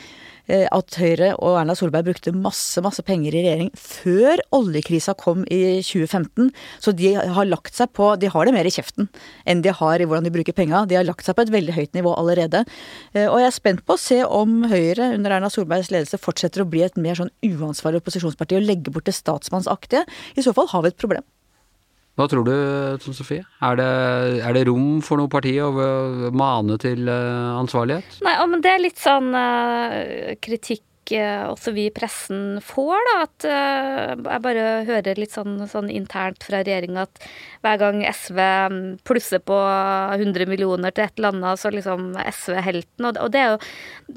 Eh, 0.51 0.67
at 0.73 0.97
Høyre 0.99 1.31
og 1.37 1.57
Erna 1.59 1.73
Solberg 1.77 2.09
brukte 2.09 2.33
masse, 2.35 2.81
masse 2.85 3.01
penger 3.05 3.33
i 3.33 3.43
regjering 3.45 3.71
før 3.77 4.41
oljekrisa 4.57 5.15
kom 5.17 5.41
i 5.49 5.79
2015. 5.85 6.51
Så 6.81 6.93
de 6.97 7.13
har 7.17 7.49
lagt 7.49 7.77
seg 7.77 7.91
på 7.97 8.13
De 8.21 8.29
har 8.29 8.45
det 8.45 8.53
mer 8.53 8.67
i 8.67 8.73
kjeften 8.73 9.09
enn 9.49 9.61
de 9.65 9.73
har 9.73 10.01
i 10.01 10.05
hvordan 10.05 10.25
de 10.27 10.33
bruker 10.33 10.55
penga. 10.57 10.83
De 10.89 10.97
har 10.97 11.07
lagt 11.07 11.25
seg 11.25 11.37
på 11.37 11.45
et 11.45 11.53
veldig 11.53 11.75
høyt 11.77 11.97
nivå 11.97 12.13
allerede. 12.17 12.63
Og 13.15 13.37
jeg 13.39 13.47
er 13.47 13.55
spent 13.55 13.83
på 13.85 13.95
å 13.95 14.01
se 14.01 14.19
om 14.25 14.65
Høyre 14.69 15.11
under 15.15 15.35
Erna 15.35 15.49
Solbergs 15.51 15.91
ledelse 15.93 16.19
fortsetter 16.21 16.63
å 16.63 16.69
bli 16.69 16.83
et 16.85 16.97
mer 16.99 17.17
sånn 17.17 17.31
uansvarlig 17.45 18.01
opposisjonsparti 18.01 18.57
og 18.59 18.65
legge 18.67 18.93
bort 18.93 19.07
det 19.09 19.15
statsmannsaktige. 19.17 20.03
I 20.35 20.43
så 20.45 20.53
fall 20.55 20.69
har 20.71 20.85
vi 20.85 20.91
et 20.93 20.99
problem. 21.01 21.25
Hva 22.19 22.27
tror 22.27 22.43
du, 22.43 22.53
Tone 23.01 23.15
Sofie? 23.15 23.43
Er 23.63 23.77
det, 23.79 23.89
er 24.43 24.55
det, 24.57 24.65
rom 24.67 24.99
for 25.05 25.21
noe 25.21 25.31
parti 25.31 25.53
å 25.63 25.71
mane 26.35 26.75
til 26.81 27.07
eh, 27.07 27.51
ansvarlighet? 27.55 28.19
Nei, 28.27 28.35
men 28.51 28.63
det 28.63 28.73
er 28.73 28.83
litt 28.83 28.99
sånn 28.99 29.31
uh, 29.31 30.35
kritikk 30.43 30.83
Eh, 31.11 31.43
også 31.49 31.73
vi 31.75 31.87
i 31.89 31.93
pressen 31.93 32.59
får, 32.63 32.99
da. 33.07 33.15
At 33.25 33.47
uh, 33.47 34.13
jeg 34.15 34.43
bare 34.45 34.65
hører 34.87 35.19
litt 35.19 35.33
sånn, 35.35 35.57
sånn 35.69 35.89
internt 35.91 36.43
fra 36.47 36.61
regjeringa 36.61 37.05
at 37.05 37.25
hver 37.61 37.79
gang 37.81 38.01
SV 38.07 38.39
mm, 38.71 38.79
plusser 39.07 39.41
på 39.45 39.57
100 39.57 40.47
millioner 40.49 40.93
til 40.95 41.05
et 41.05 41.19
eller 41.19 41.35
annet, 41.35 41.61
så 41.61 41.71
liksom 41.73 42.11
SV 42.17 42.57
helten. 42.65 43.09
Og, 43.11 43.29
det 43.33 43.41
er 43.41 43.53
jo 43.53 43.59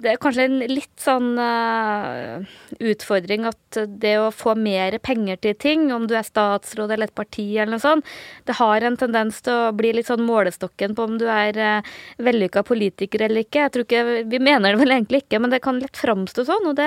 det 0.05 0.13
er 0.15 0.21
kanskje 0.23 0.47
en 0.49 0.59
litt 0.71 0.95
sånn 1.01 1.35
uh, 1.39 2.45
utfordring 2.83 3.49
at 3.51 3.81
det 4.01 4.15
å 4.21 4.31
få 4.35 4.55
mer 4.59 4.97
penger 5.05 5.41
til 5.43 5.59
ting, 5.61 5.87
om 5.95 6.09
du 6.11 6.17
er 6.19 6.27
statsråd 6.27 6.95
eller 6.95 7.11
et 7.11 7.17
parti 7.17 7.47
eller 7.57 7.75
noe 7.77 7.83
sånt, 7.83 8.09
det 8.49 8.59
har 8.59 8.85
en 8.87 8.99
tendens 9.01 9.41
til 9.45 9.69
å 9.69 9.75
bli 9.77 9.93
litt 9.97 10.11
sånn 10.11 10.25
målestokken 10.27 10.97
på 10.97 11.09
om 11.09 11.19
du 11.21 11.27
er 11.31 11.59
uh, 11.59 11.95
vellykka 12.23 12.65
politiker 12.67 13.27
eller 13.27 13.45
ikke. 13.45 13.67
Jeg 13.67 13.75
tror 13.75 13.89
ikke, 13.89 14.03
Vi 14.31 14.41
mener 14.43 14.75
det 14.75 14.83
vel 14.83 14.97
egentlig 14.97 15.25
ikke, 15.25 15.43
men 15.43 15.53
det 15.53 15.63
kan 15.65 15.81
lett 15.83 15.99
framstå 15.99 16.47
sånn. 16.49 16.71
og 16.71 16.77
det, 16.79 16.84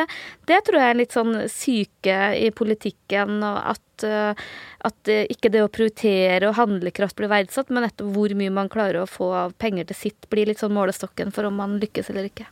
det 0.50 0.62
tror 0.68 0.82
jeg 0.82 0.94
er 0.94 1.00
litt 1.02 1.16
sånn 1.16 1.36
syke 1.52 2.18
i 2.38 2.52
politikken. 2.56 3.40
At, 3.44 4.06
eh, 4.08 4.46
at 4.88 5.14
ikke 5.18 5.52
det 5.54 5.64
å 5.66 5.72
prioritere 5.72 6.50
og 6.50 6.58
handlekraft 6.60 7.18
blir 7.20 7.32
verdsatt, 7.32 7.72
men 7.72 7.88
nettopp 7.88 8.14
hvor 8.16 8.38
mye 8.38 8.54
man 8.54 8.72
klarer 8.74 9.04
å 9.04 9.10
få 9.10 9.32
penger 9.62 9.90
til 9.90 10.02
sitt, 10.06 10.30
blir 10.34 10.50
litt 10.50 10.64
sånn 10.64 10.76
målestokken 10.78 11.34
for 11.36 11.50
om 11.50 11.60
man 11.60 11.80
lykkes 11.82 12.12
eller 12.14 12.30
ikke. 12.32 12.50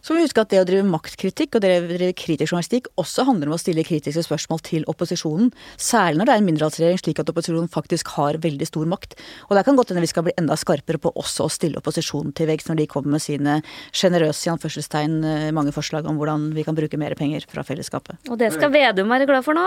Så 0.00 0.12
må 0.12 0.20
vi 0.20 0.26
huske 0.26 0.42
at 0.42 0.52
det 0.52 0.62
å 0.62 0.66
drive 0.68 0.86
maktkritikk 0.88 1.58
og 1.58 1.64
det 1.64 1.72
å 1.78 1.84
drive 1.88 2.16
kritisk 2.18 2.52
journalistikk 2.52 2.90
også 3.00 3.26
handler 3.28 3.50
om 3.50 3.56
å 3.56 3.60
stille 3.60 3.84
kritiske 3.86 4.24
spørsmål 4.26 4.62
til 4.66 4.86
opposisjonen. 4.90 5.52
Særlig 5.80 6.20
når 6.20 6.28
det 6.28 6.34
er 6.34 6.42
en 6.42 6.48
mindretallsregjering, 6.50 7.02
slik 7.02 7.22
at 7.22 7.32
opposisjonen 7.32 7.70
faktisk 7.72 8.14
har 8.16 8.40
veldig 8.42 8.68
stor 8.68 8.88
makt. 8.90 9.16
Og 9.48 9.56
der 9.58 9.66
kan 9.66 9.78
godt 9.78 9.92
hende 9.92 10.04
vi 10.04 10.10
skal 10.12 10.26
bli 10.26 10.36
enda 10.40 10.56
skarpere 10.58 11.00
på 11.02 11.12
også 11.14 11.46
å 11.46 11.52
stille 11.52 11.80
opposisjonen 11.80 12.34
til 12.36 12.50
veggs 12.50 12.68
når 12.70 12.82
de 12.82 12.88
kommer 12.90 13.16
med 13.16 13.24
sine 13.24 13.60
sjenerøse 13.94 14.52
anførselstegn 14.54 15.16
eh, 15.24 15.46
mange 15.56 15.74
forslag 15.76 16.08
om 16.08 16.18
hvordan 16.20 16.50
vi 16.56 16.66
kan 16.66 16.76
bruke 16.76 17.00
mer 17.00 17.16
penger 17.18 17.46
fra 17.50 17.64
fellesskapet. 17.66 18.20
Og 18.30 18.38
det 18.40 18.52
skal 18.54 18.72
Vedum 18.76 19.10
være 19.12 19.28
glad 19.28 19.46
for 19.46 19.56
nå. 19.56 19.66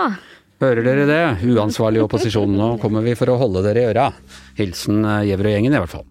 Hører 0.60 0.84
dere 0.84 1.04
det, 1.08 1.20
uansvarlig 1.48 2.02
opposisjon? 2.04 2.52
Nå 2.52 2.74
kommer 2.82 3.04
vi 3.04 3.16
for 3.16 3.32
å 3.32 3.38
holde 3.40 3.64
dere 3.64 3.80
i 3.80 3.90
øra. 3.94 4.10
Hilsen 4.58 5.00
eh, 5.04 5.28
Gjevrøy-gjengen 5.30 5.76
i 5.76 5.80
hvert 5.80 5.94
fall. 5.98 6.08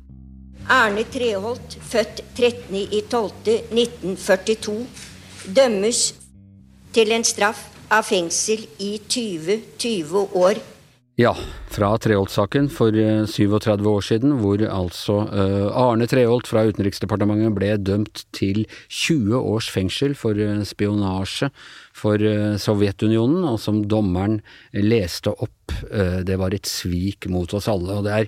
Erne 0.70 1.02
Treholt, 1.10 1.80
født 1.82 2.20
13.12.1942, 2.38 4.86
dømmes 5.58 6.02
til 6.94 7.10
en 7.16 7.26
straff 7.26 7.64
av 7.90 8.06
fengsel 8.06 8.68
i 8.78 9.02
20-20 9.02 10.38
år. 10.38 10.62
Ja, 11.20 11.34
fra 11.74 11.98
Treholt-saken 11.98 12.70
for 12.70 12.94
37 12.94 13.74
eh, 13.74 13.82
år 13.90 14.02
siden, 14.06 14.38
hvor 14.44 14.62
altså 14.62 15.26
uh, 15.34 15.74
Arne 15.74 16.06
Treholt 16.08 16.48
fra 16.48 16.64
Utenriksdepartementet 16.70 17.50
ble 17.58 17.74
dømt 17.82 18.30
til 18.38 18.70
20 18.88 19.42
års 19.42 19.70
fengsel 19.74 20.14
for 20.16 20.38
uh, 20.38 20.62
spionasje 20.62 21.50
for 21.98 22.22
Sovjetunionen, 22.62 23.42
og 23.50 23.58
som 23.60 23.88
dommeren 23.90 24.42
leste 24.72 25.34
opp. 25.34 25.56
det 26.24 26.38
var 26.40 26.54
et 26.56 26.68
svik 26.70 27.28
mot 27.28 27.54
oss 27.54 27.68
alle. 27.68 27.94
og 27.98 28.04
det 28.06 28.14
er 28.16 28.28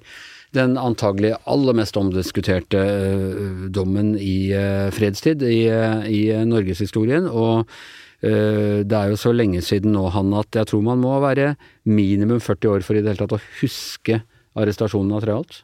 den 0.56 0.76
antagelig 0.80 1.34
aller 1.50 1.76
mest 1.78 1.98
omdiskuterte 2.00 2.82
uh, 2.82 3.66
dommen 3.74 4.14
i 4.20 4.52
uh, 4.52 4.92
fredstid 4.94 5.44
i, 5.48 5.64
uh, 5.72 6.04
i 6.08 6.28
norgeshistorien. 6.48 7.30
Og 7.30 7.68
det 8.22 8.94
er 8.94 9.08
jo 9.10 9.16
så 9.18 9.32
lenge 9.34 9.64
siden 9.66 9.96
nå, 9.96 10.04
han, 10.14 10.28
at 10.38 10.54
jeg 10.54 10.68
tror 10.70 10.84
man 10.86 11.00
må 11.02 11.16
være 11.24 11.56
minimum 11.90 12.38
40 12.38 12.70
år 12.70 12.84
for 12.86 12.94
i 12.94 13.02
det 13.02 13.16
hele 13.16 13.24
tatt 13.24 13.34
å 13.34 13.40
huske 13.64 14.20
arrestasjonen 14.62 15.16
av 15.18 15.24
Treholt. 15.24 15.56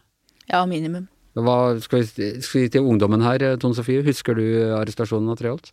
Ja, 0.49 0.63
minimum. 0.65 1.05
Hva 1.37 1.77
skal 1.85 2.01
vi, 2.01 2.31
skal 2.41 2.63
vi 2.63 2.71
til 2.73 2.89
ungdommen 2.89 3.21
her, 3.21 3.45
Tone 3.61 3.77
Sofie? 3.77 4.01
Husker 4.01 4.41
du 4.41 4.73
arrestasjonen 4.73 5.29
av 5.29 5.37
Treholt? 5.37 5.69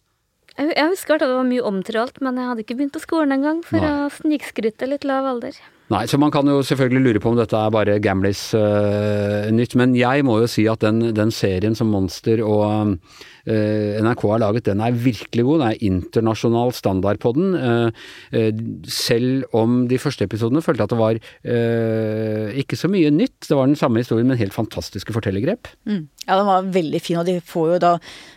Jeg 0.61 0.91
husker 0.93 1.17
at 1.17 1.25
det 1.25 1.33
var 1.33 1.49
mye 1.49 1.65
om 1.65 1.81
Treholt, 1.89 2.21
men 2.21 2.37
jeg 2.37 2.51
hadde 2.51 2.67
ikke 2.67 2.77
begynt 2.77 2.99
på 2.99 3.03
skolen 3.07 3.33
engang 3.39 3.65
for 3.65 3.81
Nei. 3.81 4.05
å 4.05 4.13
snikskryte 4.21 4.91
litt 4.93 5.09
lav 5.09 5.25
alder. 5.33 5.57
Nei, 5.93 6.07
så 6.09 6.17
man 6.17 6.33
kan 6.33 6.49
jo 6.49 6.63
selvfølgelig 6.65 7.03
lure 7.05 7.21
på 7.21 7.29
om 7.35 7.37
dette 7.37 7.59
er 7.61 7.73
bare 7.75 7.99
Gamlis 8.01 8.47
uh, 8.57 9.51
nytt, 9.53 9.75
men 9.77 9.93
jeg 9.99 10.25
må 10.25 10.39
jo 10.41 10.49
si 10.49 10.65
at 10.71 10.81
den, 10.81 11.11
den 11.17 11.33
serien 11.35 11.77
som 11.77 11.91
Monster 11.93 12.41
og 12.41 12.97
NRK 13.45 14.23
har 14.31 14.41
laget, 14.41 14.67
den 14.71 14.81
er 14.81 14.97
virkelig 14.97 15.45
god. 15.45 15.61
Det 15.61 15.69
er 15.69 15.87
internasjonal 15.91 16.73
standard 16.77 17.21
på 17.23 17.35
den. 17.37 17.55
Eh, 17.59 18.05
eh, 18.33 18.63
selv 18.89 19.45
om 19.57 19.85
de 19.91 19.99
første 20.01 20.25
episodene 20.25 20.63
følte 20.65 20.87
at 20.87 20.95
det 20.95 21.01
var 21.01 21.19
eh, 21.21 22.55
ikke 22.63 22.79
så 22.81 22.89
mye 22.93 23.13
nytt. 23.13 23.45
Det 23.45 23.59
var 23.59 23.69
den 23.69 23.79
samme 23.79 24.01
historien, 24.01 24.29
men 24.31 24.41
helt 24.41 24.57
fantastiske 24.57 25.13
fortellergrep. 25.13 25.69
Mm. 25.85 26.07
Ja, 26.25 26.39
den 26.39 26.49
var 26.49 26.71
veldig 26.73 27.03
fin, 27.05 27.21
og 27.21 27.29
de 27.29 27.37
får 27.45 27.75
jo 27.75 27.83
da 27.85 27.93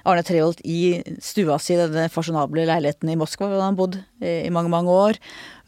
Arne 0.08 0.26
Treholt 0.28 0.60
i 0.68 1.00
stua 1.24 1.56
si, 1.64 1.78
denne 1.80 2.10
fasjonable 2.12 2.68
leiligheten 2.68 3.14
i 3.14 3.20
Moskva, 3.20 3.48
hvor 3.48 3.64
han 3.64 3.72
har 3.72 3.80
bodd 3.80 4.02
i 4.20 4.52
mange, 4.52 4.72
mange 4.74 4.92
år. 4.92 5.22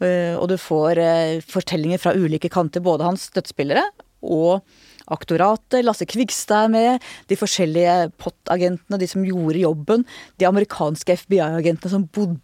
Eh, 0.04 0.36
og 0.36 0.48
du 0.52 0.56
får 0.60 1.00
eh, 1.00 1.40
fortellinger 1.44 2.00
fra 2.02 2.14
ulike 2.16 2.52
kanter, 2.52 2.84
både 2.84 3.08
hans 3.08 3.28
støttespillere 3.30 3.84
og 4.20 4.60
aktoratet. 5.14 5.82
Lasse 5.86 6.08
Kvigstad 6.08 6.68
er 6.68 6.74
med. 6.74 7.08
De 7.30 7.38
forskjellige 7.38 8.10
POT-agentene, 8.20 9.00
de 9.00 9.10
som 9.10 9.26
gjorde 9.26 9.64
jobben. 9.64 10.06
De 10.40 10.48
amerikanske 10.48 11.18
FBI-agentene 11.24 11.92
som 11.92 12.06
bodde 12.10 12.40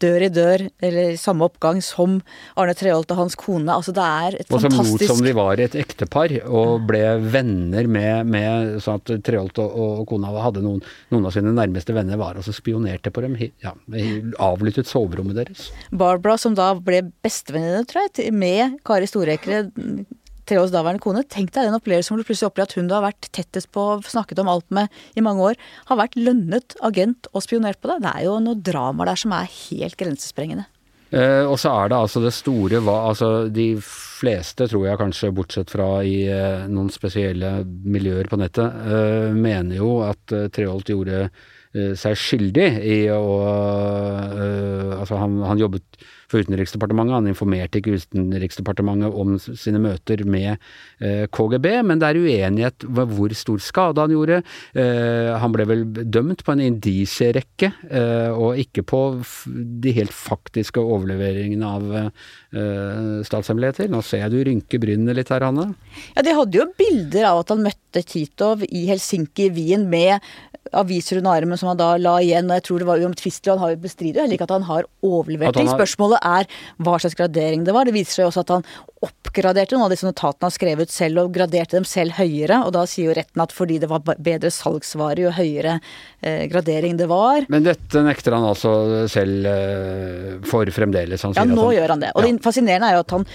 dør 0.00 0.24
i 0.24 0.28
dør, 0.32 0.62
eller 0.80 1.12
i 1.12 1.20
samme 1.20 1.44
oppgang 1.44 1.80
som 1.84 2.18
Arne 2.58 2.74
Treholt 2.76 3.10
og 3.12 3.20
hans 3.20 3.36
kone. 3.38 3.68
Altså 3.68 3.92
det 3.96 4.04
er 4.04 4.38
et 4.40 4.52
og 4.52 4.62
fantastisk 4.62 4.78
Og 4.80 4.86
som 4.86 5.02
lot 5.02 5.12
som 5.12 5.26
de 5.26 5.34
var 5.36 5.60
et 5.60 5.76
ektepar, 5.78 6.34
og 6.48 6.86
ble 6.88 7.02
venner 7.28 7.90
med, 7.90 8.30
med 8.32 8.78
sånn 8.84 9.02
at 9.02 9.12
Treholt 9.26 9.60
og, 9.62 9.76
og, 9.76 10.04
kona 10.08 10.32
hadde 10.40 10.64
noen, 10.64 10.80
noen 11.12 11.28
av 11.28 11.34
sine 11.36 11.52
nærmeste 11.52 11.96
venner 11.96 12.20
var 12.20 12.38
altså 12.38 12.54
spionerte 12.56 13.12
på 13.12 13.24
dem. 13.24 13.36
Ja, 13.64 13.74
avlyttet 14.44 14.88
soverommet 14.88 15.36
deres. 15.42 15.68
Barbara, 15.90 16.38
som 16.40 16.56
da 16.58 16.72
ble 16.80 17.04
bestevenninne, 17.24 17.84
tror 17.88 18.08
jeg, 18.08 18.32
med 18.32 18.78
Kari 18.88 19.08
Storekre 19.10 19.66
Treholts 20.48 20.72
daværende 20.72 21.02
kone. 21.04 21.24
Tenk 21.28 21.52
deg 21.52 21.68
den 21.68 21.76
opplevelsen 21.76 22.14
hvor 22.14 22.22
du 22.22 22.28
plutselig 22.28 22.48
opplever 22.48 22.70
at 22.70 22.78
hun 22.78 22.88
du 22.88 22.96
har 22.96 23.04
vært 23.04 23.28
tettest 23.36 23.70
på 23.74 23.84
og 23.98 24.08
snakket 24.08 24.40
om 24.42 24.50
alt 24.52 24.66
med 24.74 24.88
i 25.18 25.24
mange 25.24 25.50
år, 25.50 25.60
har 25.90 26.00
vært 26.00 26.16
lønnet 26.18 26.78
agent 26.84 27.28
og 27.34 27.44
spionert 27.44 27.80
på 27.82 27.92
deg. 27.92 28.02
Det 28.06 28.14
er 28.14 28.26
jo 28.28 28.40
noe 28.42 28.60
drama 28.70 29.08
der 29.08 29.20
som 29.20 29.36
er 29.36 29.50
helt 29.52 29.98
grensesprengende. 30.00 30.68
Eh, 31.08 31.44
og 31.48 31.56
så 31.60 31.72
er 31.72 31.88
det 31.88 31.96
altså 31.96 32.20
det 32.20 32.34
store 32.36 32.82
hva 32.84 32.98
Altså 33.08 33.28
de 33.48 33.70
fleste, 33.80 34.66
tror 34.68 34.82
jeg 34.84 35.00
kanskje, 35.00 35.30
bortsett 35.32 35.72
fra 35.72 36.02
i 36.04 36.26
eh, 36.28 36.66
noen 36.68 36.90
spesielle 36.92 37.62
miljøer 37.64 38.28
på 38.28 38.36
nettet, 38.40 38.82
eh, 38.84 39.30
mener 39.32 39.78
jo 39.78 39.94
at 40.04 40.34
eh, 40.36 40.50
Treholt 40.52 40.92
gjorde 40.92 41.30
seg 41.72 42.16
skyldig 42.16 42.68
i 42.80 43.00
å 43.12 43.24
eh, 43.44 44.94
Altså 44.98 45.18
han, 45.20 45.36
han 45.46 45.60
jobbet 45.60 45.98
for 46.28 46.44
Utenriksdepartementet. 46.44 47.16
Han 47.16 47.30
informerte 47.30 47.80
ikke 47.80 47.96
Utenriksdepartementet 47.96 49.16
om 49.16 49.36
sine 49.40 49.80
møter 49.82 50.22
med 50.28 50.50
eh, 51.00 51.24
KGB, 51.32 51.68
men 51.88 52.00
det 52.00 52.10
er 52.10 52.20
uenighet 52.20 52.86
om 52.88 53.14
hvor 53.16 53.32
stor 53.36 53.62
skade 53.64 54.04
han 54.04 54.12
gjorde. 54.12 54.42
Eh, 54.76 55.32
han 55.40 55.54
ble 55.54 55.68
vel 55.68 55.86
dømt 56.04 56.44
på 56.44 56.54
en 56.54 56.64
indisierekke, 56.66 57.72
eh, 57.88 58.28
og 58.34 58.60
ikke 58.60 58.84
på 58.88 59.02
de 59.84 59.94
helt 59.96 60.14
faktiske 60.14 60.82
overleveringene 60.82 61.68
av 61.68 61.86
statshemmeligheter. 63.28 63.90
Nå 63.92 64.00
ser 64.04 64.22
jeg 64.22 64.32
du 64.32 64.38
rynker 64.46 64.80
brynene 64.80 65.14
litt 65.16 65.28
her, 65.32 65.44
Hanne. 65.44 65.70
Ja, 66.14 66.24
de 66.24 66.32
hadde 66.36 66.56
jo 66.56 66.64
bilder 66.78 67.30
av 67.30 67.42
at 67.42 67.52
han 67.52 67.64
møtte 67.64 68.02
Titov 68.08 68.64
i 68.64 68.86
Helsinki, 68.88 69.50
Wien, 69.52 69.84
med 69.90 70.24
aviser 70.76 71.20
under 71.20 71.38
armen 71.38 71.58
som 71.58 71.70
han 71.70 71.80
da 71.80 71.92
la 72.00 72.18
igjen, 72.24 72.48
og 72.50 72.58
jeg 72.58 72.66
tror 72.68 72.82
det 72.82 72.88
var 72.88 73.02
uomtvistelig, 73.04 73.54
han 73.54 73.62
har 73.62 73.72
jo 73.74 73.80
bestrider 73.82 74.24
heller 74.24 74.38
ikke 74.38 74.48
at 74.48 74.54
han 74.56 74.68
har 74.68 74.88
overlevert 75.06 75.56
ting. 75.56 75.70
Har... 75.70 75.78
Spørsmålet 75.78 76.24
er 76.26 76.48
hva 76.84 76.98
slags 77.02 77.18
gradering 77.18 77.66
det 77.66 77.74
var. 77.76 77.88
Det 77.88 77.96
viser 77.96 78.20
seg 78.20 78.30
også 78.30 78.44
at 78.44 78.54
han 78.56 78.66
oppgraderte 79.04 79.76
noen 79.76 79.86
av 79.86 79.92
disse 79.94 80.06
notatene 80.08 80.48
han 80.48 80.54
skrev 80.54 80.82
ut 80.82 80.92
selv, 80.92 81.22
og 81.22 81.34
graderte 81.36 81.78
dem 81.78 81.86
selv 81.88 82.16
høyere. 82.18 82.62
Og 82.66 82.74
da 82.74 82.84
sier 82.90 83.10
jo 83.10 83.16
retten 83.18 83.44
at 83.44 83.54
fordi 83.54 83.78
det 83.82 83.90
var 83.90 84.02
bedre 84.04 84.50
salgsvare, 84.54 85.28
jo 85.28 85.34
høyere 85.34 85.78
eh, 85.78 86.46
gradering 86.50 86.98
det 86.98 87.08
var. 87.10 87.46
Men 87.52 87.66
dette 87.66 88.02
nekter 88.04 88.36
han 88.36 88.48
altså 88.48 89.06
selv 89.10 89.48
eh, 89.52 90.34
for 90.48 90.68
fremdeles? 90.74 91.24
ja, 91.24 91.46
nå 91.46 91.68
han... 91.68 91.76
gjør 91.78 91.94
han 91.94 92.04
det. 92.04 92.12
Og 92.16 92.24
ja. 92.24 92.32
det 92.32 92.44
fascinerende 92.44 92.90
er 92.90 92.98
jo 92.98 93.06
at 93.06 93.16
han 93.18 93.28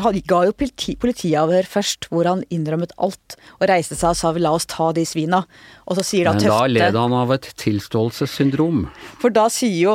han 0.00 0.20
ga 0.28 0.42
jo 0.46 0.54
politi, 0.56 0.94
politiavhør 1.00 1.66
først, 1.68 2.08
hvor 2.08 2.28
han 2.28 2.44
innrømmet 2.52 2.94
alt, 3.02 3.36
og 3.58 3.66
reiste 3.70 3.96
seg 3.98 4.14
og 4.14 4.16
sa 4.16 4.32
la 4.40 4.52
oss 4.56 4.68
ta 4.70 4.90
de 4.96 5.04
svina. 5.08 5.42
Og 5.86 5.98
så 5.98 6.02
sier 6.06 6.26
da 6.26 6.34
Tøfte 6.34 6.50
Men 6.50 6.56
da 6.56 6.72
led 6.72 6.98
han 6.98 7.14
av 7.14 7.32
et 7.36 7.46
tilståelsessyndrom. 7.62 8.86
For 9.22 9.34
da 9.34 9.46
sier 9.52 9.78
jo 9.78 9.94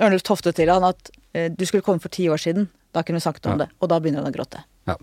Ørnulf 0.00 0.24
Tofte 0.26 0.52
til 0.56 0.72
han 0.72 0.84
at 0.84 1.12
eh, 1.32 1.48
du 1.48 1.64
skulle 1.64 1.84
komme 1.86 2.02
for 2.02 2.12
ti 2.12 2.28
år 2.28 2.40
siden. 2.42 2.68
Da 2.92 3.04
kunne 3.06 3.22
du 3.22 3.24
sagt 3.24 3.46
om 3.48 3.56
ja. 3.56 3.64
det. 3.64 3.70
Og 3.80 3.88
da 3.92 4.00
begynner 4.02 4.24
han 4.24 4.32
å 4.32 4.34
gråte. 4.34 4.60
Ja. 4.90 4.98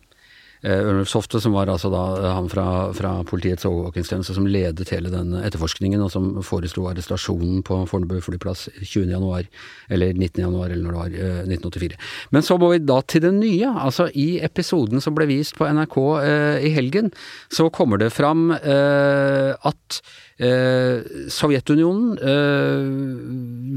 Eh, 0.65 0.79
Ørnulf 0.89 1.09
Softe, 1.11 1.41
som 1.43 1.53
var 1.53 1.69
altså 1.69 1.91
da 1.93 2.03
eh, 2.17 2.27
han 2.33 2.49
fra, 2.49 2.65
fra 2.97 3.11
politiets 3.29 3.67
overvåkingstjeneste 3.69 4.33
som 4.37 4.47
ledet 4.49 4.89
hele 4.93 5.11
den 5.13 5.35
etterforskningen, 5.37 6.01
og 6.01 6.11
som 6.13 6.29
foreslo 6.45 6.87
arrestasjonen 6.89 7.61
på 7.67 7.79
Fornebu 7.89 8.17
flyplass 8.25 8.67
20. 8.81 9.11
januar, 9.13 9.47
eller 9.93 10.13
19. 10.15 10.41
januar, 10.41 10.71
eller 10.71 10.83
når 10.87 10.95
det 10.95 11.01
var, 11.01 11.41
1984. 11.45 11.97
Eh, 11.97 12.13
Men 12.35 12.45
så 12.45 12.57
må 12.57 12.71
vi 12.73 12.83
da 12.83 13.01
til 13.05 13.27
det 13.27 13.33
nye. 13.37 13.73
Altså 13.87 14.09
i 14.17 14.29
episoden 14.45 15.03
som 15.03 15.17
ble 15.17 15.29
vist 15.29 15.57
på 15.57 15.67
NRK 15.69 15.97
eh, 16.23 16.69
i 16.69 16.73
helgen, 16.73 17.11
så 17.53 17.69
kommer 17.73 18.01
det 18.01 18.13
fram 18.15 18.49
eh, 18.57 19.53
at 19.67 20.01
Eh, 20.37 21.01
Sovjetunionen, 21.33 22.11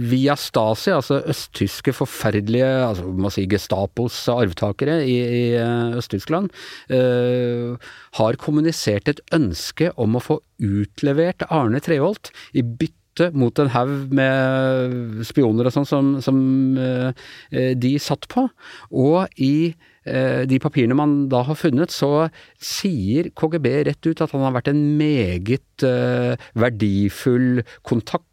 via 0.01 0.37
Stasi, 0.39 0.93
altså 0.95 1.21
østtyske 1.29 1.93
forferdelige 1.95 2.69
altså 2.87 3.11
man 3.13 3.33
si 3.35 3.47
Gestapos 3.51 4.17
arvtakere 4.33 5.01
i, 5.05 5.19
i 5.21 5.43
eh, 5.59 5.99
Øst-Tyskland, 6.01 6.51
eh, 6.89 7.77
har 8.19 8.41
kommunisert 8.41 9.11
et 9.13 9.21
ønske 9.37 9.93
om 10.01 10.17
å 10.17 10.25
få 10.25 10.41
utlevert 10.61 11.45
Arne 11.51 11.83
Treholt 11.85 12.33
i 12.57 12.65
bytte 12.65 13.31
mot 13.37 13.59
en 13.61 13.73
haug 13.75 14.15
med 14.17 15.21
spioner 15.29 15.69
og 15.69 15.75
sånn 15.75 15.89
som, 15.89 16.11
som 16.25 16.41
eh, 16.81 17.75
de 17.77 17.95
satt 18.01 18.29
på. 18.33 18.49
Og 18.97 19.41
i 19.43 19.75
de 20.01 20.57
papirene 20.59 20.97
man 20.97 21.11
da 21.31 21.43
har 21.45 21.59
funnet, 21.61 21.93
så 21.93 22.31
sier 22.57 23.29
KGB 23.37 23.67
rett 23.87 24.07
ut 24.09 24.23
at 24.25 24.33
han 24.33 24.47
har 24.47 24.55
vært 24.57 24.71
en 24.73 24.81
meget 24.97 25.85
uh, 25.85 26.41
verdifull 26.57 27.61
kontakt 27.87 28.25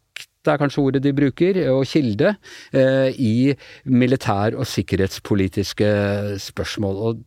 er 0.46 0.60
kanskje 0.60 0.84
ordet 0.84 1.02
de 1.04 1.14
bruker, 1.16 1.58
og 1.72 1.86
kilde, 1.90 2.34
uh, 2.74 3.08
i 3.12 3.54
militær- 3.84 4.56
og 4.58 4.68
sikkerhetspolitiske 4.68 5.88
spørsmål. 6.46 7.00
Og 7.08 7.24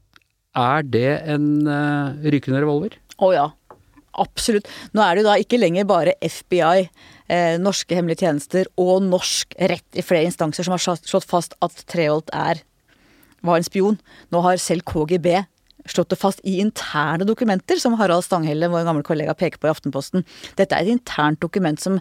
er 0.58 0.88
det 0.88 1.10
en 1.32 1.67
uh, 1.67 2.15
rykende 2.24 2.63
revolver? 2.63 2.95
Å 3.19 3.28
oh, 3.28 3.34
ja. 3.36 3.50
Absolutt. 4.19 4.67
Nå 4.91 5.04
er 5.04 5.15
det 5.15 5.24
jo 5.24 5.30
da 5.30 5.38
ikke 5.39 5.60
lenger 5.60 5.86
bare 5.88 6.17
FBI, 6.19 6.89
eh, 7.32 7.54
norske 7.63 7.95
hemmelige 7.95 8.26
tjenester 8.26 8.67
og 8.76 9.06
norsk 9.06 9.56
rett 9.71 9.95
i 9.95 10.04
flere 10.04 10.28
instanser 10.28 10.67
som 10.67 10.76
har 10.76 10.84
slått 10.84 11.30
fast 11.30 11.56
at 11.63 11.86
Treholt 11.88 12.28
er 12.36 12.60
var 13.41 13.58
en 13.58 13.65
spion. 13.65 13.97
Nå 14.32 14.41
har 14.43 14.60
selv 14.62 14.84
KGB 14.86 15.45
slått 15.89 16.12
det 16.13 16.20
fast 16.20 16.41
i 16.48 16.58
interne 16.62 17.26
dokumenter, 17.28 17.80
som 17.82 17.96
Harald 18.00 18.26
Stanghelle, 18.26 18.70
vår 18.72 18.86
gamle 18.88 19.06
kollega, 19.08 19.36
peker 19.38 19.62
på 19.62 19.70
i 19.70 19.72
Aftenposten. 19.74 20.26
Dette 20.60 20.78
er 20.78 20.86
et 20.86 20.94
internt 20.94 21.41
dokument 21.41 21.80
som 21.82 21.98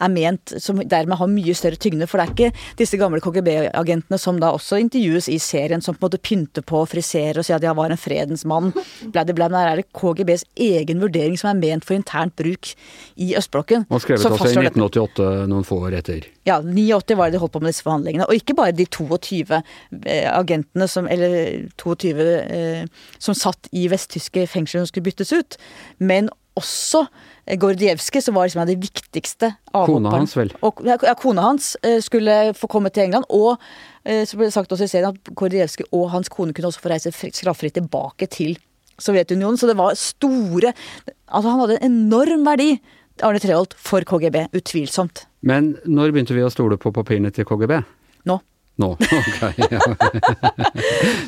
er 0.00 0.12
ment, 0.12 0.54
som 0.58 0.80
dermed 0.80 1.20
har 1.20 1.30
mye 1.30 1.54
større 1.56 1.78
tyngde. 1.80 2.08
For 2.10 2.20
det 2.20 2.26
er 2.26 2.34
ikke 2.34 2.76
disse 2.80 3.00
gamle 3.00 3.22
KGB-agentene 3.24 4.18
som 4.20 4.40
da 4.42 4.52
også 4.56 4.80
intervjues 4.82 5.30
i 5.32 5.38
serien, 5.42 5.84
som 5.84 5.96
på 5.96 6.04
en 6.04 6.08
måte 6.08 6.22
pynter 6.22 6.66
på, 6.66 6.82
friserer 6.90 7.40
og 7.40 7.46
sier 7.46 7.58
at 7.60 7.66
ja, 7.66 7.74
var 7.76 7.92
en 7.92 8.00
fredens 8.00 8.46
mann. 8.48 8.72
Bladde, 9.12 9.36
men 9.36 9.56
her 9.58 9.72
er 9.72 9.82
det 9.82 9.88
KGBs 9.96 10.46
egen 10.60 11.02
vurdering 11.02 11.38
som 11.40 11.52
er 11.52 11.60
ment 11.60 11.86
for 11.86 11.98
internt 11.98 12.36
bruk 12.38 12.72
i 13.20 13.32
østblokken. 13.38 13.86
Og 13.90 14.02
skrevet 14.04 14.26
altså 14.26 14.50
i 14.50 14.66
1988, 14.70 15.30
noen 15.50 15.66
få 15.66 15.80
år 15.86 15.98
etter. 16.00 16.28
Ja, 16.48 16.60
89 16.64 17.16
var 17.18 17.28
det 17.28 17.36
de 17.36 17.42
holdt 17.42 17.54
på 17.54 17.62
med 17.62 17.72
disse 17.72 17.84
forhandlingene. 17.84 18.26
Og 18.26 18.38
ikke 18.38 18.56
bare 18.58 18.74
de 18.76 18.86
22 18.88 19.60
eh, 19.60 20.28
agentene 20.30 20.88
som 20.88 21.08
Eller 21.10 21.66
22 21.80 22.26
eh, 22.26 22.84
som 23.20 23.36
satt 23.36 23.68
i 23.76 23.86
vesttyske 23.92 24.46
fengsler 24.50 24.82
som 24.82 24.90
skulle 24.90 25.10
byttes 25.10 25.32
ut, 25.36 25.58
men 26.00 26.30
også 26.58 27.04
Gordievskij, 27.60 28.22
som 28.22 28.36
var 28.36 28.46
liksom 28.46 28.66
det 28.66 28.76
de 28.76 28.84
viktigste 28.84 29.52
avhopperen. 29.72 30.04
Kona 30.04 30.12
hans, 30.14 30.34
vel. 30.36 30.52
Og, 30.66 30.82
ja, 30.86 31.14
kona 31.18 31.46
hans 31.48 31.72
eh, 31.82 31.98
skulle 32.04 32.52
få 32.58 32.68
komme 32.70 32.92
til 32.94 33.06
England. 33.08 33.26
Og 33.30 33.56
eh, 34.04 34.22
så 34.28 34.38
ble 34.38 34.48
det 34.48 34.54
sagt 34.54 34.72
også 34.72 34.86
i 34.86 34.92
serien 34.92 35.14
at 35.14 35.32
Gordievskij 35.34 35.88
og 35.96 36.10
hans 36.14 36.30
kone 36.32 36.54
kunne 36.54 36.70
også 36.70 36.82
få 36.84 36.92
reise 36.92 37.12
straffritt 37.14 37.78
tilbake 37.78 38.28
til 38.30 38.58
Sovjetunionen. 39.00 39.58
Så 39.58 39.70
det 39.70 39.78
var 39.80 39.96
store 39.98 40.74
Altså, 41.30 41.48
han 41.48 41.60
hadde 41.62 41.78
en 41.78 41.92
enorm 42.10 42.42
verdi, 42.46 42.72
Arne 43.22 43.38
Treholt, 43.38 43.76
for 43.78 44.02
KGB. 44.02 44.48
Utvilsomt. 44.58 45.26
Men 45.46 45.76
når 45.86 46.10
begynte 46.10 46.34
vi 46.34 46.42
å 46.42 46.50
stole 46.50 46.78
på 46.80 46.90
papirene 46.94 47.30
til 47.34 47.46
KGB? 47.46 47.76
Nå. 48.26 48.40
Nå, 48.80 48.94
ok. 48.96 49.42
Ja. 49.70 49.80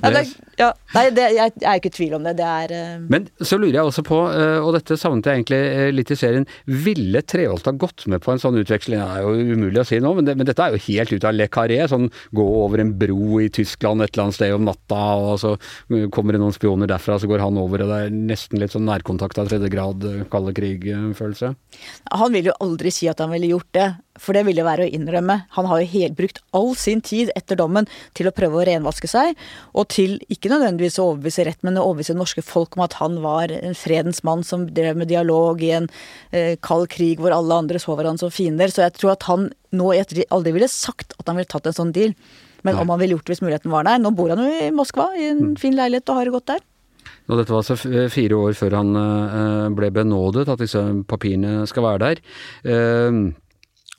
Ja, 0.03 0.21
ja, 0.59 0.69
nei, 0.95 1.05
det, 1.15 1.25
jeg, 1.35 1.53
jeg 1.62 1.69
er 1.69 1.79
ikke 1.81 1.91
i 1.91 1.95
tvil 1.95 2.15
om 2.17 2.27
det. 2.27 2.35
Det 2.38 2.47
er 2.47 2.73
uh... 2.75 3.05
Men 3.12 3.27
så 3.41 3.57
lurer 3.59 3.79
jeg 3.79 3.88
også 3.88 4.05
på, 4.07 4.19
eh, 4.35 4.59
og 4.61 4.75
dette 4.77 4.99
savnet 5.01 5.27
jeg 5.27 5.41
egentlig 5.41 5.59
eh, 5.59 5.88
litt 5.95 6.12
i 6.12 6.19
serien, 6.19 6.47
ville 6.67 7.23
Treholt 7.25 7.67
ha 7.69 7.75
gått 7.77 8.05
med 8.11 8.23
på 8.25 8.35
en 8.35 8.43
sånn 8.43 8.59
utveksling? 8.61 9.01
Det 9.01 9.21
er 9.21 9.25
jo 9.25 9.55
umulig 9.57 9.81
å 9.83 9.87
si 9.88 10.01
nå, 10.03 10.12
men, 10.19 10.29
det, 10.29 10.37
men 10.38 10.49
dette 10.49 10.65
er 10.65 10.77
jo 10.77 10.83
helt 10.88 11.15
ut 11.15 11.27
av 11.29 11.37
le 11.37 11.49
carré. 11.53 11.81
Sånn 11.91 12.11
gå 12.37 12.47
over 12.62 12.83
en 12.83 12.93
bro 13.01 13.41
i 13.43 13.49
Tyskland 13.53 14.05
et 14.05 14.12
eller 14.12 14.27
annet 14.27 14.38
sted 14.38 14.55
om 14.57 14.67
natta, 14.69 15.03
og 15.23 15.41
så 15.43 15.55
kommer 16.15 16.37
det 16.37 16.43
noen 16.43 16.57
spioner 16.57 16.91
derfra, 16.91 17.19
så 17.23 17.31
går 17.31 17.45
han 17.45 17.61
over, 17.62 17.85
og 17.85 17.93
det 17.93 18.01
er 18.07 18.17
nesten 18.33 18.61
litt 18.61 18.77
sånn 18.77 18.87
nærkontakt 18.88 19.41
av 19.41 19.51
tredje 19.51 19.73
grad, 19.73 20.05
kalde 20.33 20.55
krig-følelse. 20.57 21.55
Han 22.12 22.37
vil 22.37 22.53
jo 22.53 22.59
aldri 22.65 22.93
si 22.95 23.09
at 23.11 23.23
han 23.25 23.33
ville 23.33 23.55
gjort 23.55 23.73
det, 23.77 23.88
for 24.20 24.37
det 24.37 24.44
ville 24.46 24.64
være 24.64 24.87
å 24.87 24.92
innrømme. 24.92 25.38
Han 25.57 25.68
har 25.70 25.81
jo 25.81 25.90
helt 25.94 26.16
brukt 26.18 26.40
all 26.57 26.75
sin 26.79 27.01
tid 27.05 27.31
etter 27.37 27.57
dommen 27.59 27.88
til 28.16 28.29
å 28.29 28.35
prøve 28.35 28.61
å 28.61 28.66
renvaske 28.68 29.09
seg, 29.11 29.38
og 29.72 29.88
til 29.94 30.18
ikke 30.33 30.53
nødvendigvis 30.53 30.98
å 31.01 31.09
overbevise 31.12 31.46
rett, 31.48 31.61
men 31.64 31.81
å 31.81 31.87
overbevise 31.88 32.14
det 32.14 32.20
norske 32.20 32.44
folk 32.44 32.77
om 32.77 32.85
at 32.85 32.98
han 33.01 33.18
var 33.25 33.55
en 33.57 33.77
fredens 33.79 34.22
mann 34.27 34.44
som 34.46 34.66
drev 34.68 35.01
med 35.01 35.11
dialog 35.12 35.62
i 35.64 35.72
en 35.79 35.88
eh, 36.31 36.55
kald 36.61 36.90
krig 36.92 37.22
hvor 37.22 37.35
alle 37.35 37.62
andre 37.64 37.81
så 37.83 37.96
hverandre 37.96 38.27
som 38.27 38.35
fiender. 38.35 38.72
Så 38.72 38.85
jeg 38.85 38.96
tror 38.98 39.14
at 39.14 39.29
han 39.31 39.51
nå 39.72 39.92
i 39.92 40.03
ettertid 40.03 40.33
aldri 40.35 40.57
ville 40.59 40.70
sagt 40.70 41.16
at 41.18 41.29
han 41.29 41.38
ville 41.40 41.51
tatt 41.51 41.70
en 41.70 41.79
sånn 41.79 41.94
deal. 41.96 42.12
Men 42.62 42.77
Nei. 42.77 42.83
om 42.85 42.92
han 42.92 43.01
ville 43.01 43.16
gjort 43.16 43.27
det 43.27 43.35
hvis 43.35 43.42
muligheten 43.42 43.72
var 43.72 43.88
der. 43.88 44.03
Nå 44.03 44.12
bor 44.14 44.31
han 44.31 44.44
jo 44.44 44.51
i 44.53 44.68
Moskva, 44.75 45.09
i 45.18 45.33
en 45.33 45.57
fin 45.59 45.75
leilighet 45.75 46.12
og 46.12 46.20
har 46.20 46.29
det 46.29 46.37
godt 46.37 46.53
der. 46.53 46.66
Og 47.31 47.38
dette 47.38 47.53
var 47.55 47.62
altså 47.62 48.09
fire 48.12 48.38
år 48.38 48.55
før 48.59 48.77
han 48.77 48.98
eh, 48.98 49.70
ble 49.75 49.88
benådet, 49.94 50.46
at 50.53 50.61
disse 50.61 50.83
papirene 51.09 51.62
skal 51.70 51.87
være 51.87 52.03
der. 52.05 52.22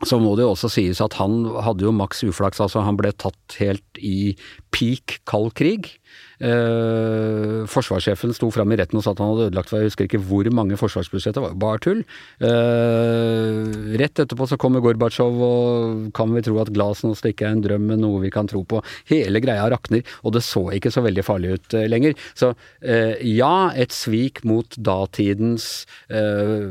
Så 0.08 0.20
må 0.22 0.36
det 0.38 0.46
jo 0.46 0.54
også 0.54 0.70
sies 0.72 1.02
at 1.04 1.18
han 1.20 1.44
hadde 1.66 1.86
jo 1.86 1.94
maks 1.96 2.24
uflaks, 2.28 2.62
altså 2.63 2.84
han 2.86 2.98
ble 3.00 3.13
tatt 3.16 3.58
helt 3.60 4.00
i 4.02 4.34
peak 4.74 5.20
kald 5.30 5.54
krig. 5.60 5.94
Eh, 6.43 7.63
forsvarssjefen 7.69 8.34
sto 8.36 8.49
fram 8.52 8.73
i 8.73 8.78
retten 8.80 8.99
og 8.99 9.06
sa 9.06 9.13
at 9.13 9.21
han 9.21 9.32
hadde 9.32 9.47
ødelagt 9.52 9.71
jeg 9.73 9.88
husker 9.88 10.08
ikke 10.08 10.21
hvor 10.28 10.47
mange 10.56 10.78
forsvarsbudsjetter, 10.80 11.43
var 11.43 11.56
bare 11.60 11.82
tull. 11.84 12.02
Eh, 12.43 13.97
rett 14.02 14.21
etterpå 14.23 14.47
så 14.49 14.58
kommer 14.60 14.84
Gorbatsjov 14.84 15.39
og 15.47 16.10
kan 16.17 16.34
vi 16.36 16.43
tro 16.45 16.60
at 16.62 16.71
Glasnost 16.73 17.28
ikke 17.30 17.47
er 17.47 17.58
en 17.58 17.63
drøm, 17.63 17.88
men 17.91 18.04
noe 18.04 18.21
vi 18.23 18.32
kan 18.34 18.49
tro 18.49 18.63
på. 18.67 18.82
Hele 19.10 19.41
greia 19.43 19.65
rakner, 19.71 20.04
og 20.23 20.36
det 20.36 20.43
så 20.45 20.65
ikke 20.76 20.91
så 20.93 21.04
veldig 21.06 21.26
farlig 21.26 21.58
ut 21.58 21.78
eh, 21.78 21.88
lenger. 21.91 22.17
Så 22.38 22.54
eh, 22.82 23.15
ja, 23.34 23.71
et 23.76 23.95
svik 23.95 24.43
mot 24.47 24.78
datidens 24.78 25.86
eh, 26.10 26.67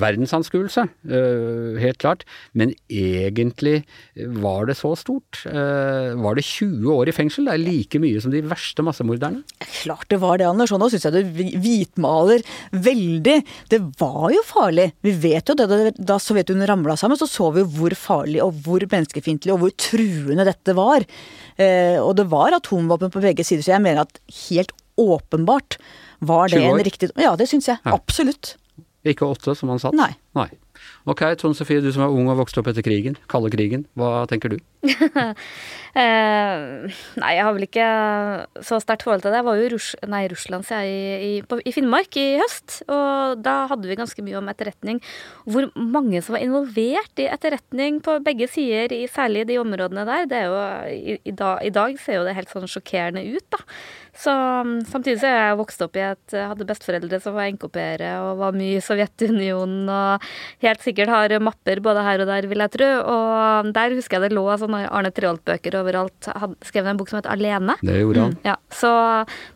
verdensanskuelse, 0.00 0.86
eh, 1.08 1.80
helt 1.82 2.02
klart. 2.02 2.26
Men 2.52 2.74
egentlig 2.92 3.82
var 4.44 4.68
det 4.68 4.78
så 4.78 4.94
stort. 4.98 5.42
Var 5.44 6.36
det 6.36 6.44
20 6.46 6.92
år 6.92 7.10
i 7.10 7.14
fengsel? 7.14 7.48
Det 7.48 7.54
er 7.54 7.62
like 7.62 8.00
mye 8.02 8.20
som 8.22 8.32
de 8.32 8.42
verste 8.46 8.83
massemorderne. 8.86 9.42
Klart 9.80 10.06
det 10.12 10.18
var 10.22 10.38
det, 10.40 10.46
Anders. 10.48 10.72
Og 10.74 10.80
nå 10.82 10.88
syns 10.92 11.06
jeg 11.08 11.14
du 11.16 11.42
hvitmaler 11.64 12.44
veldig. 12.72 13.36
Det 13.72 13.80
var 14.00 14.28
jo 14.34 14.42
farlig. 14.46 14.90
Vi 15.04 15.12
vet 15.24 15.48
jo 15.50 15.56
det. 15.58 15.68
Da- 15.98 16.18
Sovjetunionen 16.24 16.68
ramla 16.70 16.96
sammen, 17.00 17.18
så 17.20 17.28
så 17.28 17.50
vi 17.54 17.64
jo 17.64 17.70
hvor 17.78 17.96
farlig 17.98 18.40
og 18.44 18.54
hvor 18.64 18.80
menneskefiendtlig 18.86 19.52
og 19.54 19.60
hvor 19.64 19.74
truende 19.76 20.46
dette 20.48 20.74
var. 20.78 21.04
Eh, 21.58 21.98
og 22.00 22.14
det 22.16 22.28
var 22.32 22.56
atomvåpen 22.56 23.12
på 23.14 23.22
begge 23.24 23.44
sider, 23.44 23.62
så 23.66 23.74
jeg 23.76 23.84
mener 23.84 24.04
at 24.06 24.20
helt 24.48 24.72
åpenbart 25.00 25.76
var 26.24 26.48
det 26.48 26.62
en 26.62 26.78
riktig 26.86 27.10
Ja, 27.20 27.34
det 27.36 27.48
syns 27.50 27.66
jeg. 27.68 27.78
Ja. 27.84 27.96
Absolutt. 27.98 28.54
Ikke 29.04 29.26
åtte, 29.28 29.56
som 29.58 29.68
han 29.68 29.78
satt? 29.82 29.92
Nei. 29.98 30.12
Nei. 30.38 30.48
Ok, 31.04 31.20
Trond 31.36 31.56
Sofie, 31.56 31.82
du 31.84 31.90
som 31.92 32.06
er 32.06 32.12
ung 32.16 32.30
og 32.32 32.38
vokste 32.38 32.62
opp 32.62 32.70
etter 32.70 32.84
krigen, 32.84 33.18
kalde 33.28 33.50
krigen, 33.52 33.84
hva 33.98 34.24
tenker 34.30 34.54
du? 34.54 34.60
Eh, 35.94 36.90
nei, 37.22 37.28
jeg 37.36 37.44
har 37.46 37.52
vel 37.54 37.64
ikke 37.68 37.88
så 38.66 38.80
sterkt 38.82 39.04
forhold 39.06 39.22
til 39.22 39.30
det. 39.30 39.38
Jeg 39.38 39.46
var 39.46 39.60
jo 39.60 39.68
Rus 39.76 39.90
nei, 40.10 40.24
Russland, 40.32 40.66
jeg, 40.66 41.18
i, 41.22 41.34
på, 41.46 41.60
i 41.62 41.70
Finnmark 41.70 42.18
i 42.18 42.24
høst. 42.40 42.80
Og 42.90 43.38
da 43.46 43.68
hadde 43.70 43.86
vi 43.86 43.98
ganske 44.00 44.24
mye 44.26 44.40
om 44.40 44.50
etterretning. 44.50 44.98
Hvor 45.46 45.68
mange 45.78 46.18
som 46.18 46.34
var 46.34 46.42
involvert 46.42 47.22
i 47.22 47.28
etterretning 47.30 48.00
på 48.02 48.16
begge 48.26 48.48
sider, 48.50 48.90
i, 48.90 49.06
særlig 49.06 49.46
de 49.52 49.60
områdene 49.62 50.02
der. 50.08 50.26
Det 50.32 50.40
er 50.40 50.50
jo, 50.50 51.20
i, 51.22 51.30
dag, 51.30 51.62
I 51.62 51.70
dag 51.78 51.94
ser 52.02 52.18
jo 52.18 52.26
det 52.26 52.34
helt 52.40 52.50
sånn 52.50 52.66
sjokkerende 52.74 53.22
ut, 53.30 53.46
da. 53.54 53.62
Så 54.14 54.30
um, 54.62 54.76
Samtidig 54.86 55.20
så 55.22 55.30
jeg 55.30 55.56
vokst 55.58 55.80
opp 55.82 55.96
i 55.98 56.04
et 56.06 56.34
jeg 56.34 56.46
hadde 56.46 56.66
besteforeldre 56.68 57.18
som 57.22 57.34
var 57.34 57.48
NKP-ere 57.50 58.12
og 58.22 58.42
var 58.42 58.54
mye 58.54 58.78
i 58.78 58.82
Sovjetunionen 58.84 59.88
og 59.90 60.26
helt 60.62 60.84
sikkert 60.84 60.93
har 61.10 61.34
mapper 61.42 61.80
både 61.82 62.04
her 62.06 62.22
og 62.22 62.30
der, 62.30 62.46
vil 62.50 62.62
jeg 62.62 62.72
tro. 62.76 62.90
Og 63.14 63.72
der 63.74 63.96
husker 63.98 64.18
jeg 64.18 64.28
det 64.28 64.36
lå 64.36 64.44
sånne 64.60 64.84
Arne 64.88 65.10
Treholt-bøker 65.14 65.78
overalt. 65.80 66.30
Han 66.30 66.44
hadde 66.46 66.70
skrevet 66.70 66.92
en 66.92 67.00
bok 67.00 67.10
som 67.10 67.20
het 67.20 67.30
Alene. 67.30 67.76
Det 67.82 67.98
gjorde 67.98 68.28
han. 68.28 68.36
Mm, 68.38 68.46
ja, 68.46 68.56
så 68.70 68.92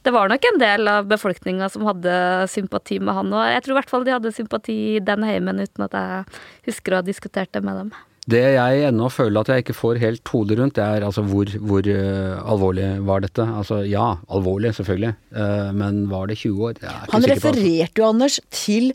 det 0.03 0.15
var 0.15 0.33
nok 0.33 0.51
en 0.51 0.61
del 0.63 0.91
av 0.91 1.09
befolkninga 1.11 1.71
som 1.73 1.87
hadde 1.89 2.19
sympati 2.51 2.99
med 2.99 3.17
han. 3.21 3.33
Og 3.33 3.47
jeg 3.55 3.65
tror 3.65 3.77
i 3.77 3.81
hvert 3.81 3.95
fall 3.95 4.09
de 4.09 4.17
hadde 4.17 4.35
sympati 4.35 4.79
i 4.97 5.01
den 5.05 5.25
heimen, 5.27 5.63
uten 5.63 5.89
at 5.89 5.97
jeg 5.97 6.39
husker 6.73 6.95
å 6.95 7.03
ha 7.03 7.07
diskutert 7.07 7.55
det 7.55 7.65
med 7.65 7.83
dem. 7.85 7.97
Det 8.29 8.43
jeg 8.59 8.81
ennå 8.85 9.07
føler 9.09 9.41
at 9.41 9.49
jeg 9.49 9.65
ikke 9.65 9.77
får 9.77 10.01
helt 10.03 10.31
hodet 10.35 10.59
rundt, 10.59 10.77
det 10.77 10.85
er 10.85 11.05
altså 11.07 11.23
hvor, 11.25 11.49
hvor 11.65 11.87
uh, 11.89 12.51
alvorlig 12.53 12.89
var 13.09 13.23
dette? 13.25 13.47
Altså 13.61 13.81
ja, 13.89 14.19
alvorlig 14.29 14.75
selvfølgelig, 14.77 15.15
uh, 15.33 15.71
men 15.77 16.03
var 16.11 16.29
det 16.29 16.37
20 16.43 16.67
år? 16.67 16.75
Jeg 16.83 16.91
er 16.91 17.07
ikke 17.07 17.15
Han 17.15 17.25
sikker 17.25 17.41
på. 17.41 17.49
Altså. 17.49 17.55
refererte 17.55 18.03
jo, 18.03 18.11
Anders, 18.13 18.37
til 18.53 18.91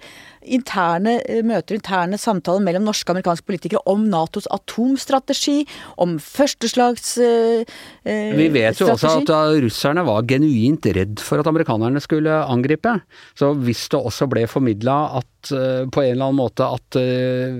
interne 0.45 1.17
eh, 1.29 1.41
møter, 1.45 1.77
interne 1.79 2.19
samtaler 2.19 2.63
mellom 2.63 2.86
norske 2.88 3.10
og 3.10 3.17
amerikanske 3.17 3.47
politikere 3.47 3.84
om 3.89 4.06
Natos 4.12 4.47
atomstrategi, 4.53 5.63
om 6.01 6.17
førsteslags 6.21 7.17
eh, 7.23 7.75
eh, 8.03 8.34
Vi 8.38 8.49
vet 8.53 8.82
jo 8.82 8.91
også 8.93 9.15
at 9.23 9.34
russerne 9.63 10.06
var 10.08 10.25
genuint 10.29 10.88
redd 10.95 11.23
for 11.23 11.41
at 11.41 11.49
amerikanerne 11.49 12.01
skulle 12.03 12.41
angripe. 12.43 12.97
Så 13.39 13.53
hvis 13.65 13.88
det 13.91 13.99
også 13.99 14.29
ble 14.32 14.47
formidla 14.51 14.97
at 15.19 15.27
eh, 15.51 15.84
på 15.91 16.03
en 16.03 16.12
eller 16.13 16.29
annen 16.29 16.39
måte 16.39 16.65
at 16.65 16.97
eh, 16.99 17.56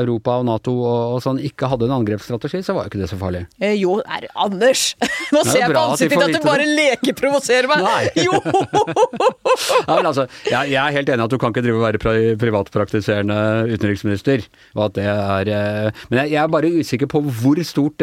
Europa 0.00 0.38
og 0.40 0.46
Nato 0.48 0.74
og, 0.84 1.16
sånn 1.24 1.40
ikke 1.42 1.70
hadde 1.70 1.88
en 1.88 1.96
angrepsstrategi, 2.00 2.60
så 2.66 2.76
var 2.76 2.86
jo 2.86 2.92
ikke 2.92 3.02
det 3.02 3.10
så 3.12 3.18
farlig. 3.20 3.44
Eh, 3.58 3.76
jo, 3.80 3.96
er, 4.04 4.26
Anders! 4.36 4.84
Nå 5.34 5.42
er 5.42 5.50
ser 5.50 5.62
jeg 5.64 5.72
på 5.72 5.84
ansiktet 5.84 6.20
ditt 6.20 6.38
at 6.38 6.44
du 6.44 6.48
bare 6.48 6.68
lekeprovoserer 6.68 7.70
meg! 7.70 7.84
Nei. 7.88 8.04
Jo! 8.26 8.38
Ja, 9.84 10.00
altså, 10.00 10.24
jeg, 10.48 10.72
jeg 10.72 10.80
er 10.80 10.94
helt 10.96 11.10
enig 11.12 11.24
at 11.24 11.32
du 11.32 11.36
kan 11.40 11.52
ikke 11.52 11.62
drive 11.64 11.78
og 11.78 11.84
være 11.84 12.36
privatpraktiserende 12.40 13.36
utenriksminister. 13.70 14.42
Og 14.74 14.88
at 14.88 14.96
det 14.96 15.04
er, 15.10 15.50
eh, 15.54 16.02
men 16.10 16.22
jeg, 16.22 16.34
jeg 16.34 16.40
er 16.42 16.50
bare 16.52 16.72
usikker 16.80 17.10
på 17.10 17.22
hvor 17.24 17.60
stort, 17.66 18.02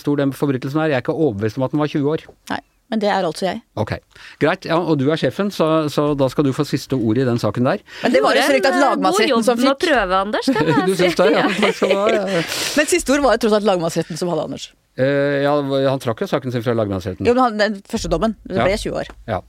stor 0.00 0.20
den 0.20 0.34
forbrytelsen 0.36 0.84
er. 0.84 0.92
Jeg 0.92 1.00
er 1.00 1.04
ikke 1.04 1.16
overbevist 1.16 1.58
om 1.58 1.66
at 1.66 1.74
den 1.74 1.82
var 1.82 1.90
20 1.90 2.12
år. 2.14 2.26
Nei, 2.52 2.60
men 2.92 3.00
det 3.00 3.08
er 3.08 3.24
altså 3.24 3.46
jeg. 3.46 3.60
Ok, 3.80 3.94
Greit, 4.42 4.66
ja, 4.68 4.76
og 4.76 4.98
du 5.00 5.06
er 5.10 5.18
sjefen, 5.20 5.48
så, 5.54 5.88
så 5.92 6.10
da 6.18 6.28
skal 6.30 6.46
du 6.46 6.52
få 6.54 6.66
siste 6.68 6.98
ord 6.98 7.18
i 7.20 7.24
den 7.26 7.40
saken 7.40 7.66
der. 7.66 7.80
Men 8.04 8.12
det 8.14 8.20
var 8.24 8.36
jo 8.36 8.44
strengt 8.44 8.66
tatt 8.66 8.76
eh, 8.76 8.82
lagmannsretten 8.82 9.46
som 9.46 9.60
fikk 9.60 9.64
God 9.64 9.64
jobb 9.64 9.64
med 9.64 9.72
å 9.72 9.78
prøve, 9.86 10.20
Anders. 10.26 10.50
Du 10.88 10.92
synes 10.92 11.00
syns 11.00 11.16
det? 11.18 11.30
Ja. 11.32 11.46
Ja. 11.94 12.42
Men 12.78 12.90
siste 12.90 13.14
ord 13.16 13.24
var 13.24 13.38
jo 13.38 13.44
tross 13.46 13.56
alt 13.56 13.68
lagmannsretten 13.70 14.20
som 14.20 14.30
hadde 14.32 14.44
Anders. 14.50 14.68
Uh, 15.00 15.40
ja, 15.42 15.54
han 15.88 16.02
trakk 16.04 16.22
jo 16.22 16.28
saken 16.30 16.54
sin 16.54 16.62
fra 16.62 16.76
lagmannsretten. 16.76 17.26
Jo, 17.26 17.34
men 17.34 17.42
han, 17.42 17.56
den 17.58 17.80
første 17.90 18.10
dommen, 18.12 18.36
det 18.46 18.60
Ja. 18.60 18.68
ble 18.68 18.76
20 18.78 19.00
år. 19.00 19.10
Ja, 19.26 19.40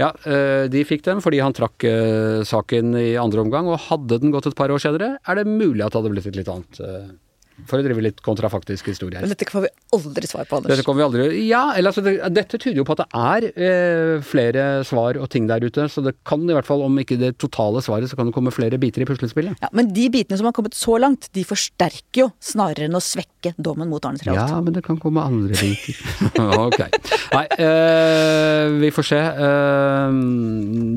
ja 0.00 0.08
eh, 0.24 0.64
de 0.72 0.84
fikk 0.88 1.04
den 1.04 1.20
fordi 1.20 1.42
han 1.44 1.52
trakk 1.56 1.84
saken 2.48 2.94
i 2.96 3.10
andre 3.20 3.44
omgang, 3.44 3.68
og 3.68 3.82
hadde 3.90 4.22
den 4.22 4.32
gått 4.32 4.48
et 4.48 4.56
par 4.56 4.72
år 4.72 4.80
senere, 4.80 5.18
er 5.20 5.40
det 5.42 5.44
mulig 5.50 5.84
at 5.84 5.92
det 5.92 6.00
hadde 6.00 6.14
blitt 6.14 6.30
et 6.30 6.40
litt 6.40 6.48
annet 6.54 6.80
For 7.70 7.78
å 7.78 7.84
drive 7.86 8.02
litt 8.02 8.18
kontrafaktisk 8.24 8.88
historie 8.90 9.20
her. 9.20 9.24
Men 9.24 9.30
dette 9.30 9.46
får 9.46 9.62
vi 9.66 9.70
aldri 9.94 10.28
svar 10.28 10.48
på, 10.48 10.58
Anders. 10.58 10.72
Dette 10.74 10.84
kommer 10.86 11.04
vi 11.04 11.06
aldri 11.06 11.42
Ja, 11.46 11.62
eller 11.76 11.92
altså, 11.92 12.02
det, 12.02 12.16
dette 12.34 12.58
tyder 12.58 12.80
jo 12.80 12.86
på 12.88 12.96
at 12.96 13.04
det 13.04 13.20
er 13.20 13.46
eh, 13.54 14.24
flere 14.26 14.64
svar 14.86 15.18
og 15.20 15.28
ting 15.30 15.46
der 15.50 15.62
ute, 15.62 15.86
så 15.92 16.02
det 16.04 16.16
kan 16.26 16.42
i 16.48 16.56
hvert 16.56 16.66
fall, 16.66 16.82
om 16.82 16.98
ikke 17.00 17.18
det 17.20 17.34
totale 17.38 17.82
svaret, 17.84 18.10
så 18.10 18.18
kan 18.18 18.28
det 18.28 18.34
komme 18.36 18.52
flere 18.54 18.80
biter 18.82 19.04
i 19.04 19.08
puslespillet. 19.08 19.62
Ja, 19.62 19.70
men 19.76 19.92
de 19.94 20.08
bitene 20.12 20.40
som 20.40 20.48
har 20.50 20.56
kommet 20.56 20.74
så 20.76 20.98
langt, 20.98 21.30
de 21.36 21.46
forsterker 21.46 22.24
jo 22.24 22.28
snarere 22.42 22.88
enn 22.88 22.98
å 22.98 23.02
svekke 23.02 23.54
dommen 23.54 23.90
mot 23.92 24.04
Arne 24.04 24.18
Treholt. 24.18 24.50
Ja, 24.50 24.60
men 24.64 24.74
det 24.74 24.82
kan 24.86 24.98
komme 25.02 25.22
andre 25.22 25.54
biter. 25.54 26.00
ok. 26.66 26.80
Nei, 27.36 27.44
eh, 27.62 28.74
vi 28.82 28.92
får 28.94 29.08
se. 29.12 29.20
Eh, 29.20 30.18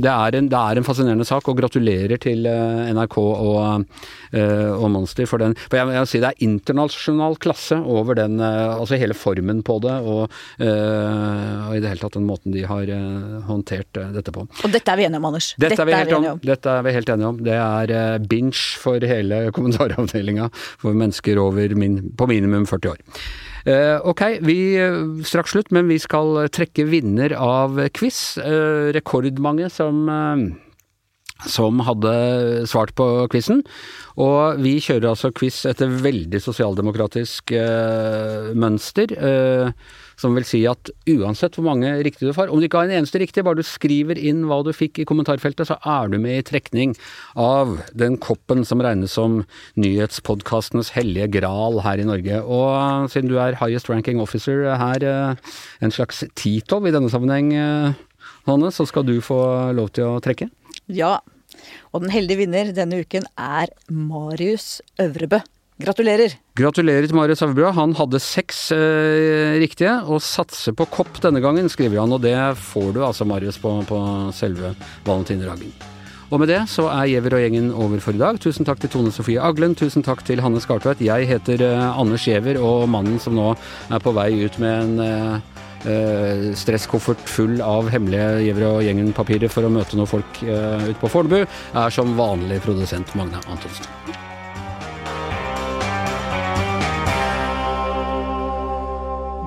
det, 0.02 0.14
er 0.16 0.40
en, 0.42 0.50
det 0.52 0.64
er 0.64 0.82
en 0.82 0.88
fascinerende 0.88 1.28
sak, 1.28 1.48
og 1.48 1.62
gratulerer 1.62 2.18
til 2.22 2.50
eh, 2.50 2.90
NRK 2.98 3.18
og, 3.22 3.86
eh, 4.34 4.74
og 4.74 4.90
Monster 4.94 5.30
for 5.30 5.44
den. 5.44 5.56
For 5.68 5.80
jeg, 5.80 5.94
jeg 5.94 6.06
vil 6.06 6.12
si 6.12 6.24
det 6.24 6.34
er 6.34 6.47
internasjonal 6.48 7.38
klasse 7.42 7.78
over 7.78 8.18
den, 8.18 8.40
eh, 8.40 8.74
altså 8.76 9.00
hele 9.00 9.16
formen 9.18 9.64
på 9.66 9.78
det, 9.84 9.96
og, 10.08 10.34
eh, 10.64 11.68
og 11.68 11.76
i 11.76 11.82
det 11.84 11.92
hele 11.92 12.04
tatt 12.04 12.18
den 12.18 12.28
måten 12.28 12.56
de 12.56 12.66
har 12.68 12.92
eh, 12.94 13.40
håndtert 13.48 14.02
dette 14.16 14.34
på. 14.34 14.46
Og 14.48 14.74
dette 14.74 14.94
er 14.94 15.00
vi 15.00 15.08
enige 15.08 15.22
om, 15.22 15.30
Anders. 15.32 15.54
Dette 15.60 15.82
er 15.82 15.90
vi 15.90 15.98
helt 15.98 16.14
enige 16.18 16.36
om. 16.36 16.44
Dette 16.52 16.76
er 16.76 16.86
vi 16.86 16.96
helt 16.98 17.12
enige 17.14 17.32
om. 17.34 17.42
Det 17.48 17.58
er 17.58 18.28
binge 18.28 18.64
for 18.82 19.04
hele 19.14 19.42
kommentaravdelinga 19.58 20.50
for 20.54 20.98
mennesker 20.98 21.42
over 21.42 21.76
min, 21.80 22.00
på 22.18 22.30
minimum 22.30 22.68
40 22.70 22.96
år. 22.96 23.04
Ok, 24.08 24.22
vi 24.48 24.78
straks 25.28 25.52
slutt, 25.52 25.74
men 25.76 25.90
vi 25.92 25.98
skal 26.00 26.46
trekke 26.56 26.86
vinner 26.88 27.34
av 27.36 27.76
quiz. 27.98 28.38
Rekordmange 28.96 29.68
som 29.74 30.08
som 31.46 31.84
hadde 31.86 32.66
svart 32.70 32.96
på 32.98 33.28
quizen. 33.34 33.62
Og 34.18 34.58
vi 34.64 34.80
kjører 34.82 35.12
altså 35.12 35.30
quiz 35.36 35.62
etter 35.70 35.92
veldig 36.02 36.42
sosialdemokratisk 36.42 37.54
eh, 37.54 38.52
mønster. 38.58 39.14
Eh, 39.14 39.88
som 40.18 40.34
vil 40.34 40.46
si 40.50 40.64
at 40.70 40.90
uansett 41.14 41.58
hvor 41.58 41.68
mange 41.68 41.92
riktige 42.06 42.32
du 42.32 42.36
får, 42.36 42.50
om 42.50 42.58
du 42.58 42.66
ikke 42.66 42.82
har 42.82 42.90
en 42.90 43.04
eneste 43.04 43.22
riktig, 43.22 43.44
bare 43.46 43.60
du 43.60 43.68
skriver 43.68 44.18
inn 44.18 44.48
hva 44.50 44.64
du 44.66 44.72
fikk 44.74 45.02
i 45.02 45.06
kommentarfeltet, 45.06 45.70
så 45.70 45.78
er 45.86 46.10
du 46.10 46.18
med 46.22 46.40
i 46.40 46.48
trekning 46.48 46.96
av 47.38 47.78
den 47.94 48.18
koppen 48.22 48.66
som 48.66 48.82
regnes 48.82 49.14
som 49.14 49.44
nyhetspodkastenes 49.78 50.90
hellige 50.98 51.30
gral 51.38 51.84
her 51.86 52.02
i 52.02 52.10
Norge. 52.10 52.42
Og 52.42 53.12
siden 53.14 53.30
du 53.30 53.38
er 53.42 53.60
highest 53.62 53.92
ranking 53.94 54.22
officer 54.24 54.66
her, 54.82 55.06
eh, 55.06 55.56
en 55.86 55.94
slags 55.94 56.26
titov 56.34 56.90
i 56.90 56.96
denne 56.96 57.14
sammenheng, 57.14 57.54
eh, 57.54 58.04
Hanne, 58.48 58.72
så 58.72 58.86
skal 58.88 59.04
du 59.04 59.20
få 59.20 59.38
lov 59.76 59.92
til 59.92 60.08
å 60.08 60.22
trekke. 60.24 60.48
Ja. 60.88 61.20
Og 61.92 62.04
den 62.04 62.14
heldige 62.14 62.44
vinner 62.44 62.72
denne 62.76 63.02
uken 63.04 63.28
er 63.38 63.72
Marius 63.90 64.82
Øvrebø. 65.02 65.42
Gratulerer. 65.78 66.34
Gratulerer 66.58 67.06
til 67.06 67.16
Marius 67.16 67.44
Øvrebø. 67.46 67.68
Han 67.78 67.94
hadde 68.00 68.22
seks 68.24 68.72
eh, 68.74 69.60
riktige, 69.62 69.94
og 70.10 70.24
satser 70.26 70.74
på 70.74 70.88
kopp 70.90 71.20
denne 71.22 71.42
gangen, 71.44 71.70
skriver 71.70 72.02
han. 72.02 72.16
Og 72.16 72.24
det 72.24 72.38
får 72.58 72.96
du 72.96 73.04
altså, 73.06 73.28
Marius, 73.30 73.60
på, 73.62 73.76
på 73.86 74.00
selve 74.34 74.74
valentinerdagen. 75.06 75.76
Og 76.28 76.42
med 76.42 76.50
det 76.52 76.64
så 76.68 76.90
er 76.92 77.06
Giæver 77.08 77.38
og 77.38 77.44
gjengen 77.46 77.70
over 77.72 78.02
for 78.04 78.18
i 78.18 78.20
dag. 78.20 78.40
Tusen 78.44 78.68
takk 78.68 78.82
til 78.84 78.92
Tone 78.92 79.14
Sofie 79.16 79.40
Aglen. 79.40 79.78
Tusen 79.80 80.04
takk 80.04 80.26
til 80.28 80.42
Hanne 80.44 80.60
Skartveit. 80.60 81.04
Jeg 81.06 81.30
heter 81.30 81.62
eh, 81.70 81.86
Anders 82.02 82.26
Giæver, 82.26 82.60
og 82.60 82.90
mannen 82.90 83.22
som 83.22 83.38
nå 83.38 83.54
er 83.54 84.02
på 84.04 84.16
vei 84.18 84.32
ut 84.44 84.58
med 84.60 84.82
en 84.82 84.98
uh, 85.00 85.57
uh, 85.86 86.54
stresskoffert 86.58 87.22
full 87.30 87.62
av 87.64 87.92
hemmelige 87.94 88.44
Giæver 88.48 88.68
og 88.70 88.82
gjengen-papirer 88.86 89.52
for 89.52 89.68
å 89.68 89.72
møte 89.74 89.98
noen 89.98 90.10
folk 90.10 90.42
eh, 90.46 90.90
ute 90.90 91.00
på 91.02 91.10
Fornebu, 91.12 91.44
er 91.48 91.94
som 91.94 92.16
vanlig 92.18 92.60
produsent 92.66 93.14
Magne 93.18 93.42
Antonsen. 93.52 93.88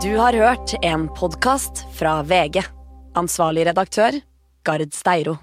Du 0.01 0.17
har 0.17 0.33
hørt 0.33 0.75
en 0.81 1.09
podkast 1.13 1.85
fra 1.93 2.21
VG. 2.25 2.63
Ansvarlig 3.21 3.67
redaktør, 3.69 4.17
Gard 4.65 4.95
Steiro. 4.97 5.37